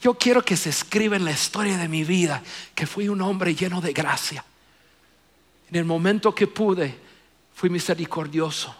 [0.00, 2.42] Yo quiero que se escriba en la historia de mi vida
[2.74, 4.44] que fui un hombre lleno de gracia.
[5.68, 6.98] En el momento que pude,
[7.54, 8.74] fui misericordioso.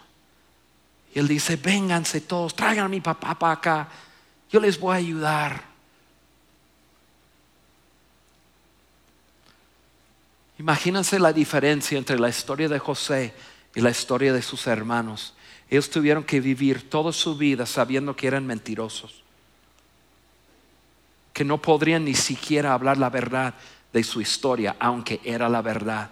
[1.15, 3.89] Y él dice, vénganse todos, traigan a mi papá para acá.
[4.51, 5.75] Yo les voy a ayudar.
[10.59, 13.35] Imagínense la diferencia entre la historia de José
[13.75, 15.35] y la historia de sus hermanos.
[15.69, 19.23] Ellos tuvieron que vivir toda su vida sabiendo que eran mentirosos,
[21.33, 23.55] que no podrían ni siquiera hablar la verdad
[23.93, 26.11] de su historia, aunque era la verdad.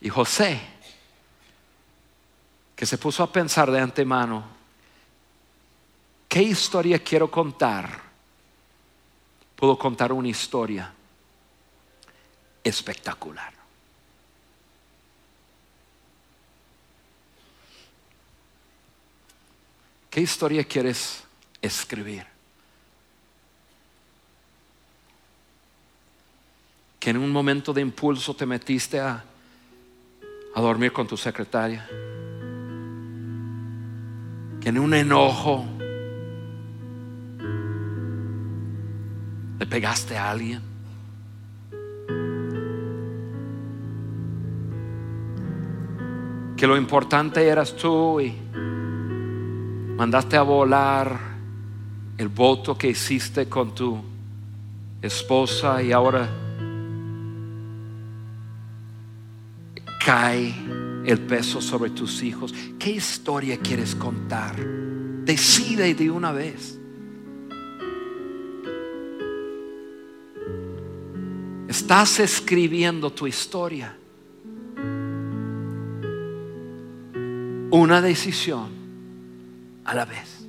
[0.00, 0.60] Y José,
[2.74, 4.53] que se puso a pensar de antemano,
[6.28, 8.02] ¿Qué historia quiero contar?
[9.56, 10.92] Puedo contar una historia
[12.62, 13.52] espectacular.
[20.14, 21.24] ¿Qué historia quieres
[21.60, 22.24] escribir?
[27.00, 29.24] Que en un momento de impulso te metiste a,
[30.54, 31.84] dormir con tu secretaria.
[34.60, 35.66] Que en un enojo
[39.64, 40.60] ¿Le pegaste a alguien?
[46.54, 48.34] Que lo importante eras tú y
[49.96, 51.18] mandaste a volar
[52.18, 54.04] el voto que hiciste con tu
[55.00, 56.28] esposa y ahora
[60.04, 60.54] cae
[61.06, 62.54] el peso sobre tus hijos.
[62.78, 64.56] ¿Qué historia quieres contar?
[65.24, 66.83] Decide de una vez.
[71.74, 73.96] Estás escribiendo tu historia.
[77.72, 78.68] Una decisión
[79.84, 80.46] a la vez.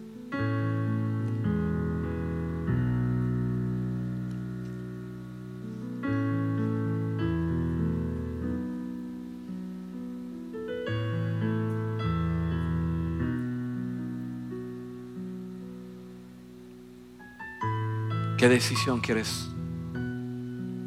[18.38, 19.55] ¿Qué decisión quieres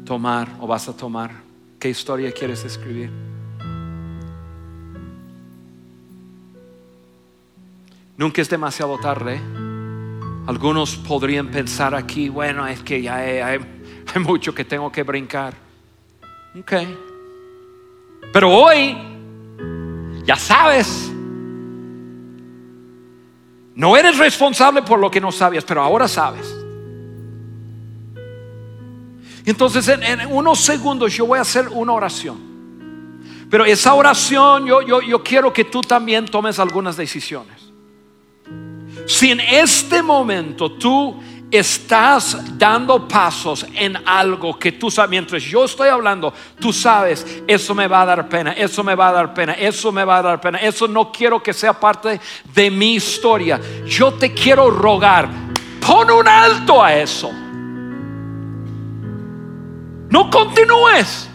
[0.09, 1.29] tomar o vas a tomar?
[1.79, 3.11] ¿Qué historia quieres escribir?
[8.17, 9.39] Nunca es demasiado tarde.
[10.47, 13.37] Algunos podrían pensar aquí, bueno, es que ya hay,
[14.15, 15.53] hay mucho que tengo que brincar.
[16.59, 16.73] Ok.
[18.33, 18.97] Pero hoy,
[20.25, 21.11] ya sabes,
[23.75, 26.58] no eres responsable por lo que no sabías, pero ahora sabes.
[29.49, 32.49] Entonces en, unos segundos yo voy a hacer una oración.
[33.49, 37.59] Pero esa oración yo, yo, yo quiero que tú también tomes algunas decisiones.
[39.07, 41.19] Si en este momento tú
[41.49, 47.73] estás dando pasos en algo que tú sabes, mientras yo estoy hablando, tú sabes, eso
[47.73, 50.21] me va a dar pena, eso me va a dar pena, eso me va a
[50.21, 52.21] dar pena, eso no quiero que sea parte
[52.53, 53.59] de mi historia.
[53.85, 55.27] Yo te quiero rogar,
[55.85, 57.31] pon un alto a eso.
[60.09, 61.29] No continúes.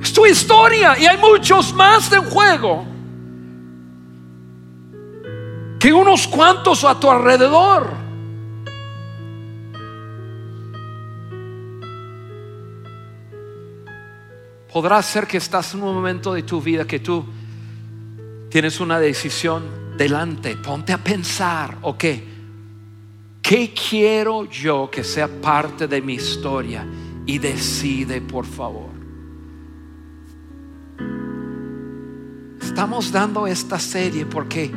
[0.00, 2.86] Es tu historia y hay muchos más de juego
[5.78, 8.08] que unos cuantos a tu alrededor.
[14.72, 17.24] podrá ser que estás en un momento de tu vida que tú
[18.48, 20.56] tienes una decisión delante.
[20.56, 22.04] Ponte a pensar, ok,
[23.48, 26.86] ¿qué quiero yo que sea parte de mi historia?
[27.24, 28.90] Y decide, por favor.
[32.60, 34.70] Estamos dando esta serie porque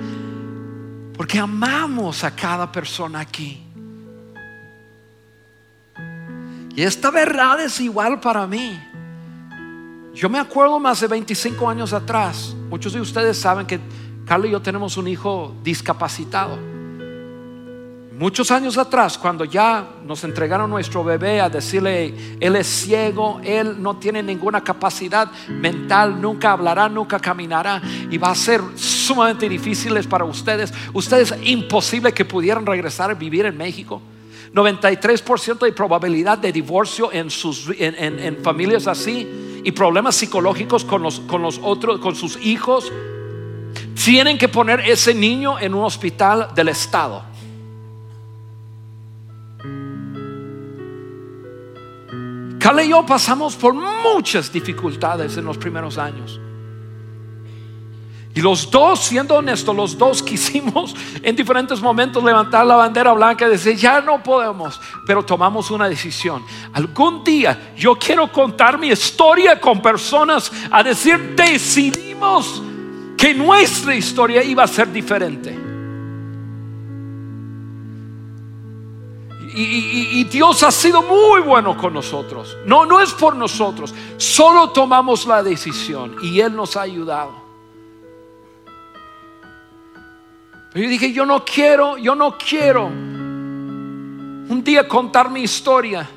[1.17, 3.61] porque amamos a cada persona aquí.
[6.73, 8.81] Y esta verdad es igual para mí.
[10.13, 13.79] Yo me acuerdo más de 25 años atrás, muchos de ustedes saben que
[14.25, 16.70] Carlos y yo tenemos un hijo discapacitado.
[18.11, 23.81] Muchos años atrás, cuando ya nos entregaron nuestro bebé a decirle, él es ciego, él
[23.81, 29.93] no tiene ninguna capacidad mental, nunca hablará, nunca caminará y va a ser sumamente difícil
[30.09, 30.73] para ustedes.
[30.91, 34.01] Ustedes imposible que pudieran regresar a vivir en México.
[34.53, 41.21] 93% de probabilidad de divorcio en, sus, en, familias así y problemas psicológicos con los,
[41.21, 42.91] con los otros, con sus hijos.
[44.03, 47.30] Tienen que poner ese niño en un hospital del Estado.
[52.61, 56.39] Carla y yo pasamos por muchas dificultades en los primeros años.
[58.35, 63.47] Y los dos, siendo honestos, los dos quisimos en diferentes momentos levantar la bandera blanca
[63.47, 66.45] y decir, ya no podemos, pero tomamos una decisión.
[66.73, 72.61] Algún día yo quiero contar mi historia con personas a decir, decidimos
[73.17, 75.70] que nuestra historia iba a ser diferente.
[79.53, 82.57] Y, Dios ha sido muy bueno con nosotros.
[82.65, 83.93] No, no es por nosotros.
[84.17, 87.33] Solo tomamos la decisión y Él nos ha ayudado.
[90.71, 96.09] Pero yo dije, yo no quiero, yo no quiero un día contar mi historia.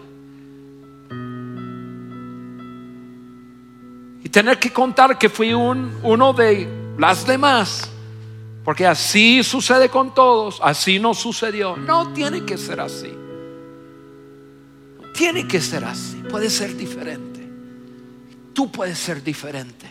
[4.22, 6.68] Y tener que contar que fui un, uno de
[6.98, 7.90] las demás.
[8.64, 11.76] Porque así sucede con todos, así no sucedió.
[11.76, 13.23] No tiene que ser así.
[15.14, 16.22] Tiene que ser así.
[16.28, 17.40] Puede ser diferente.
[18.52, 19.88] Tú puedes ser diferente.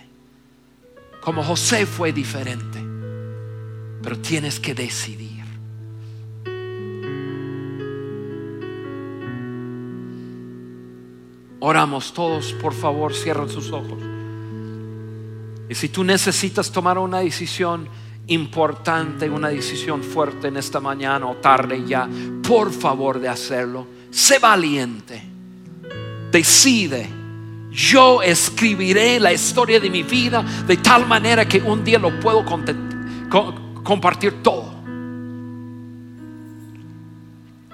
[1.22, 2.94] Como José fue diferente
[4.04, 5.42] pero tienes que decidir.
[11.62, 13.98] Oramos todos, por favor, cierren sus ojos.
[15.70, 17.88] Y si tú necesitas tomar una decisión
[18.28, 22.10] importante, una decisión fuerte en esta mañana o tarde ya,
[22.46, 25.22] por favor de hacerlo, sé valiente,
[26.32, 27.10] decide.
[27.72, 32.46] Yo escribiré la historia de mi vida de tal manera que un día lo puedo
[33.84, 34.72] compartir todo.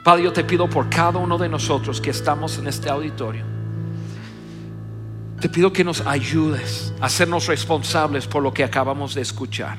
[0.02, 3.44] Padre, yo te pido por cada uno de nosotros que estamos en este auditorio.
[5.42, 9.78] Te pido que nos ayudes a hacernos responsables por lo que acabamos de escuchar.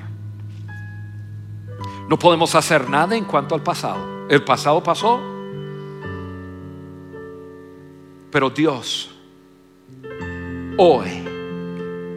[2.10, 4.28] No podemos hacer nada en cuanto al pasado.
[4.28, 5.39] El pasado pasó.
[8.30, 9.10] Pero Dios
[10.76, 11.08] hoy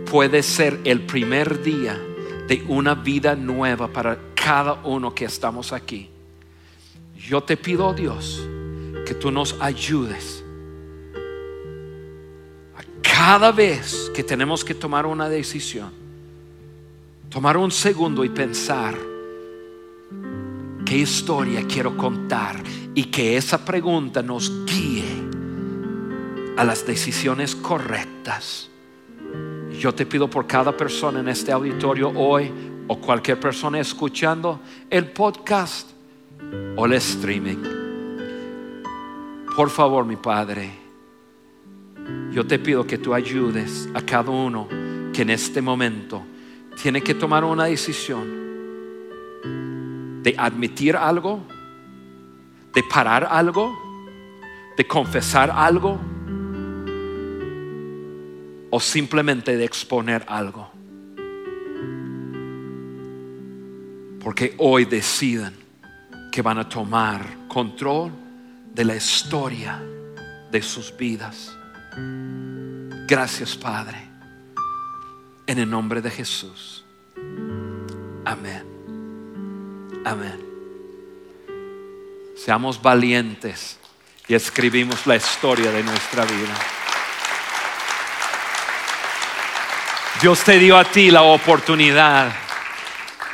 [0.10, 2.00] puede ser el primer día
[2.48, 6.10] de una vida nueva para cada uno que estamos aquí.
[7.18, 8.48] Yo te pido, Dios,
[9.06, 10.44] que tú nos ayudes.
[12.76, 15.92] A cada vez que tenemos que tomar una decisión,
[17.30, 18.96] tomar un segundo y pensar,
[20.86, 22.62] ¿Qué historia quiero contar?
[22.94, 25.24] Y que esa pregunta nos guíe
[26.58, 28.70] a las decisiones correctas.
[29.72, 32.52] Yo te pido por cada persona en este auditorio hoy
[32.88, 35.90] o cualquier persona escuchando el podcast
[36.76, 37.58] o el streaming.
[39.56, 40.72] Por favor, mi Padre,
[42.32, 44.68] yo te pido que tú ayudes a cada uno
[45.14, 46.24] que en este momento
[46.82, 48.44] tiene que tomar una decisión
[50.24, 51.42] de admitir algo,
[52.74, 53.78] de parar algo,
[54.76, 56.00] de confesar algo
[58.76, 60.68] o simplemente de exponer algo.
[64.20, 65.54] Porque hoy deciden
[66.32, 68.12] que van a tomar control
[68.74, 69.80] de la historia
[70.52, 71.56] de sus vidas.
[73.08, 74.10] Gracias Padre,
[75.46, 76.84] en el nombre de Jesús.
[78.26, 78.64] Amén.
[80.04, 80.40] Amén.
[82.36, 83.78] Seamos valientes
[84.28, 86.83] y escribimos la historia de nuestra vida.
[90.24, 92.32] Dios te dio a ti la oportunidad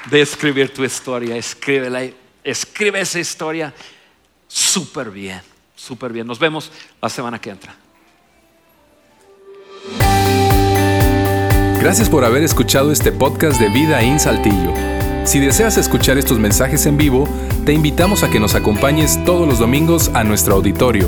[0.10, 1.36] de escribir tu historia.
[1.36, 2.02] Escríbela,
[2.44, 3.72] escribe esa historia
[4.48, 5.40] súper bien,
[5.76, 6.26] súper bien.
[6.26, 7.76] Nos vemos la semana que entra.
[11.80, 14.74] Gracias por haber escuchado este podcast de Vida en Saltillo.
[15.26, 17.30] Si deseas escuchar estos mensajes en vivo,
[17.68, 21.08] te invitamos a que nos acompañes todos los domingos a nuestro auditorio.